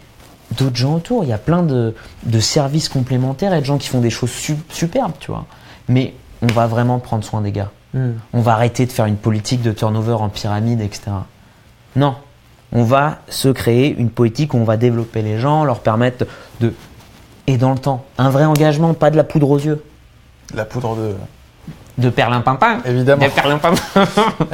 [0.59, 1.23] d'autres gens autour.
[1.23, 4.31] Il y a plein de, de services complémentaires et de gens qui font des choses
[4.33, 5.47] su- superbes, tu vois.
[5.89, 7.71] Mais on va vraiment prendre soin des gars.
[7.95, 8.11] Mm.
[8.33, 11.11] On va arrêter de faire une politique de turnover en pyramide, etc.
[11.97, 12.15] Non.
[12.73, 16.27] On va se créer une politique où on va développer les gens, leur permettre
[16.61, 16.73] de.
[17.47, 19.83] Et dans le temps, un vrai engagement, pas de la poudre aux yeux.
[20.55, 21.15] La poudre de.
[21.99, 22.79] De perlimpinpin.
[22.87, 23.25] Évidemment.
[23.27, 23.83] De perlimpinpin.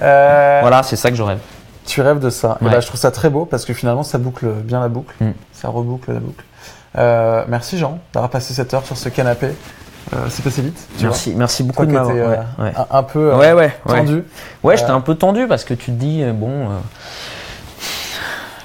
[0.02, 1.38] Euh, voilà, c'est ça que je rêve.
[1.84, 2.58] Tu rêves de ça.
[2.60, 2.70] Et Ouais.
[2.72, 5.14] bah, je trouve ça très beau parce que finalement, ça boucle bien la boucle.
[5.20, 5.30] Mm.
[5.52, 6.44] Ça reboucle la boucle.
[6.98, 9.48] Euh, merci Jean d'avoir passé cette heure sur ce canapé.
[10.14, 10.78] Euh, c'est passé vite.
[11.02, 12.16] Merci, merci beaucoup Toi de m'avoir.
[12.16, 12.72] euh, ouais.
[12.76, 13.98] un, un peu euh, Ouais, ouais, ouais.
[13.98, 14.22] tendu.
[14.62, 16.68] Ouais, j'étais Euh, un peu tendu parce que tu te dis, euh, bon,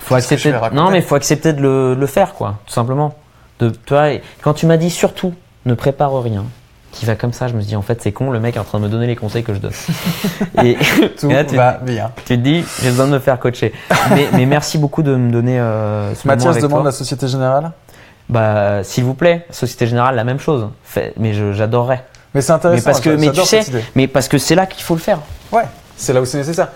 [0.01, 0.53] faut accepter.
[0.73, 1.61] Non, mais faut accepter de
[1.97, 3.15] le, faire, quoi, tout simplement.
[3.59, 3.71] De,
[4.07, 5.33] et quand tu m'as dit surtout,
[5.65, 6.45] ne prépare rien,
[6.91, 8.63] qui va comme ça, je me dis, en fait, c'est con, le mec est en
[8.63, 9.71] train de me donner les conseils que je donne.
[10.63, 10.77] et
[11.19, 12.11] Tout et là, tu, va bien.
[12.17, 13.71] tu te dis, j'ai besoin de me faire coacher.
[14.11, 16.85] mais, mais merci beaucoup de me donner ce moment Mathias avec demande toi.
[16.85, 17.71] la Société Générale.
[18.31, 20.69] Bah, s'il vous plaît, Société Générale, la même chose.
[20.83, 22.03] Fait, mais j'adorerais.
[22.33, 22.81] Mais c'est intéressant.
[22.81, 23.61] Mais parce que, mais tu sais,
[23.93, 25.19] mais parce que c'est là qu'il faut le faire.
[25.51, 25.65] Ouais,
[25.97, 26.69] c'est là où c'est nécessaire.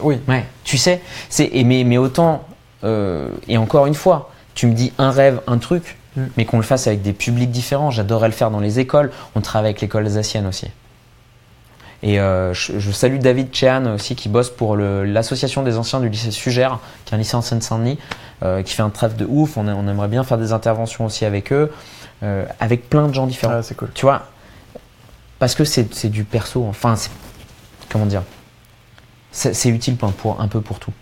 [0.00, 0.20] Oui.
[0.28, 2.44] Ouais, tu sais, c'est et mais, mais autant
[2.84, 6.22] euh, et encore une fois, tu me dis un rêve, un truc, Mm.
[6.36, 7.90] mais qu'on le fasse avec des publics différents.
[7.90, 9.10] J'adorerais le faire dans les écoles.
[9.34, 10.66] On travaille avec l'école alsacienne aussi.
[12.02, 16.08] Et euh, je, je salue David Chehan aussi qui bosse pour l'association des anciens du
[16.08, 17.98] lycée Sugère, qui est un lycée en Seine-Saint-Denis,
[18.42, 19.56] euh, qui fait un travail de ouf.
[19.58, 21.70] On, a- on aimerait bien faire des interventions aussi avec eux,
[22.22, 23.56] euh, avec plein de gens différents.
[23.56, 23.90] Ouais, c'est cool.
[23.94, 24.22] Tu vois,
[25.38, 26.64] parce que c'est du perso.
[26.66, 26.94] Enfin,
[27.90, 28.22] comment dire
[29.32, 30.92] C'est utile pour, pour- un peu pour tout.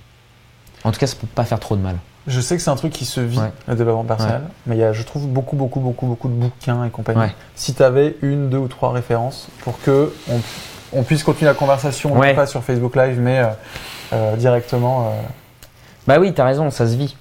[0.85, 1.97] En tout cas, ça peut pas faire trop de mal.
[2.27, 3.53] Je sais que c'est un truc qui se vit, Ouais.
[3.69, 6.85] le développement personnel, mais il y a, je trouve, beaucoup, beaucoup, beaucoup, beaucoup de bouquins
[6.85, 7.21] et compagnie.
[7.21, 7.35] Ouais.
[7.55, 10.39] Si tu avais une, deux ou trois références pour que on,
[10.93, 12.35] on puisse continuer la conversation, Ouais.
[12.35, 13.47] pas sur Facebook Live, mais euh,
[14.13, 15.09] euh, directement.
[15.09, 15.23] euh,
[16.07, 17.17] Bah oui, t'as raison, ça se vit.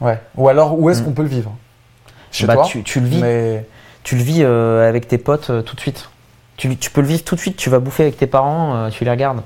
[0.00, 0.20] ouais.
[0.36, 1.04] Ou alors, où est-ce Mm.
[1.04, 1.54] qu'on peut le vivre?
[2.30, 3.66] Chez bah, toi tu, tu le vis, Mais
[4.02, 6.10] tu le vis euh, avec tes potes euh, tout de suite.
[6.58, 7.56] Tu, tu peux le vivre tout de suite.
[7.56, 9.40] Tu vas bouffer avec tes parents, euh, tu les regardes.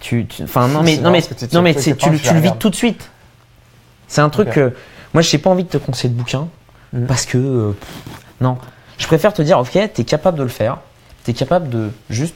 [0.00, 1.20] Tu, enfin non mais non mais
[1.52, 3.10] non mais tu, le- tu vis tout de suite.
[4.08, 4.74] C'est un truc que
[5.14, 6.48] moi j'ai pas envie de te conseiller de bouquin
[6.92, 7.06] Mhm.
[7.06, 7.88] parce que pff,
[8.40, 8.56] non.
[8.98, 10.78] Je préfère te dire ok t'es capable de le faire.
[11.24, 12.34] T'es capable de juste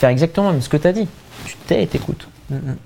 [0.00, 1.06] faire exactement ce que t'as dit.
[1.44, 2.26] Tu t'es et t'écoutes.
[2.48, 2.76] Mm, mm,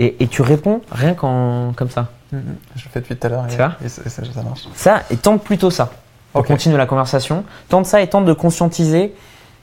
[0.00, 2.08] Et, et tu réponds rien qu'en comme ça.
[2.32, 2.38] mm,
[2.76, 4.62] je le fais depuis tout à l'heure Tu et, vois et ça, ça- ça marche.
[4.74, 5.90] Ça, et tente plutôt ça.
[6.32, 6.48] Pour Ok.
[6.48, 7.44] continuer la conversation.
[7.68, 9.14] Tente ça et tente de conscientiser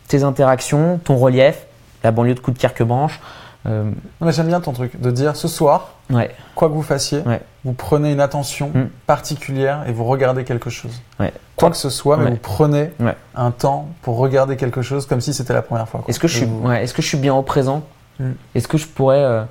[0.07, 1.65] tes interactions, ton relief,
[2.03, 3.19] la banlieue de Coudekerque-Branche.
[3.67, 3.91] Euh,
[4.29, 7.41] j'aime bien ton truc de dire ce soir, ouais, quoi que vous fassiez, Ouais.
[7.65, 8.87] vous prenez une attention Mm.
[9.07, 11.01] particulière et vous regardez quelque chose.
[11.19, 11.33] ouais.
[11.57, 12.31] Quoi que ce soit, mais Ouais.
[12.31, 13.15] vous prenez Ouais.
[13.35, 16.03] un temps pour regarder quelque chose comme si c'était la première fois.
[16.07, 17.83] Est-ce que, je suis, vous- ouais, est-ce que je suis bien au présent
[18.19, 18.31] Mm.
[18.55, 19.43] Est-ce que je pourrais euh,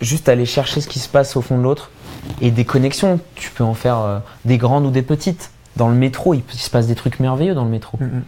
[0.00, 1.90] juste aller chercher ce qui se passe au fond de l'autre
[2.40, 5.50] Et des connexions, tu peux en faire euh, des grandes ou des petites.
[5.76, 7.98] Dans le métro, il, se passe des trucs merveilleux dans le métro.
[8.00, 8.22] Mm.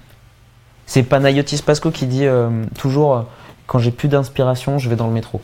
[0.86, 3.22] C'est Panayotis Pasco qui dit euh, toujours euh,
[3.72, 5.40] quand j'ai plus d'inspiration, je vais dans le métro.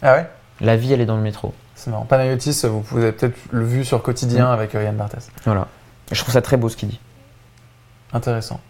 [0.00, 0.26] Ah ouais?
[0.62, 1.52] La vie, elle est dans le métro.
[1.74, 2.06] C'est marrant.
[2.06, 4.52] Panayotis, vous, vous avez peut-être le vu sur Quotidien Mm.
[4.52, 5.28] avec euh, Yann Barthès.
[5.44, 5.66] Voilà.
[6.10, 7.00] Je trouve ça très beau ce qu'il dit.
[8.14, 8.60] Intéressant.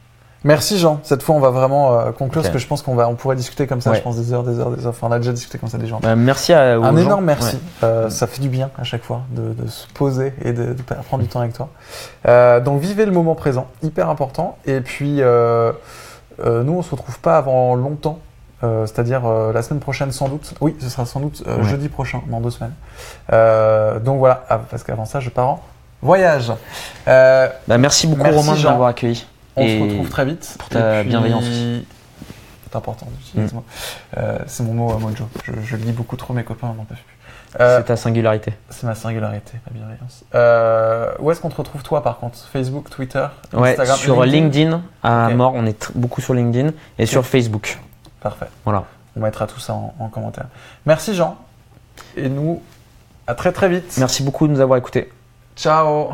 [0.43, 0.99] Merci Jean.
[1.05, 3.37] Cette fois, on va vraiment euh, conclure parce que je pense qu'on va, on pourrait
[3.37, 3.91] discuter comme ça.
[3.91, 3.99] Ouais.
[3.99, 4.91] Je pense des heures, des heures, des heures.
[4.91, 6.01] Enfin, on a déjà discuté comme ça des gens.
[6.01, 6.97] Bah, merci à aux Un gens.
[6.97, 7.57] énorme merci.
[7.57, 7.61] Ouais.
[7.85, 10.83] Euh, Ça fait du bien à chaque fois de, de se poser et de, de
[10.83, 11.69] prendre du temps avec toi.
[12.27, 14.57] Euh, donc vivez le moment présent, hyper important.
[14.67, 15.21] Et puis
[16.43, 18.19] nous, on se retrouve pas avant longtemps
[18.63, 20.55] euh, c'est-à-dire euh, la semaine prochaine sans doute.
[20.61, 21.65] Oui, ce sera sans doute euh, Ouais.
[21.65, 22.75] jeudi prochain, dans deux semaines.
[24.05, 25.63] Donc voilà, Ah, parce qu'avant ça, je pars en
[26.03, 26.53] voyage.
[27.07, 27.49] Bah,
[27.79, 29.27] merci beaucoup Merci, Romain de m'avoir accueilli.
[29.57, 30.57] on Et se retrouve très vite.
[30.59, 31.45] pour ta puis- bienveillance.
[31.45, 33.53] C'est important d'utiliser.
[34.17, 35.29] Euh, c'est mon mot, Mojo.
[35.45, 37.17] Je, je le dis beaucoup trop, mes copains n'en peuvent plus.
[37.59, 38.53] C'est ta singularité.
[38.69, 40.23] c'est ma singularité, ma bienveillance.
[41.21, 42.39] Où est-ce qu'on te retrouve toi par contre?
[42.53, 47.27] Facebook, Twitter, Ouais, Instagram, sur LinkedIn, à mort, on est beaucoup sur LinkedIn et sur
[47.27, 47.81] Facebook.
[48.21, 48.49] Parfait.
[48.65, 48.85] Voilà.
[49.17, 50.47] On mettra tout ça en, en commentaire.
[50.87, 51.37] Merci Jean.
[52.17, 52.63] Et nous,
[53.27, 53.97] à très très vite.
[53.99, 55.13] Merci beaucoup de nous avoir écoutés.
[55.57, 56.13] Ciao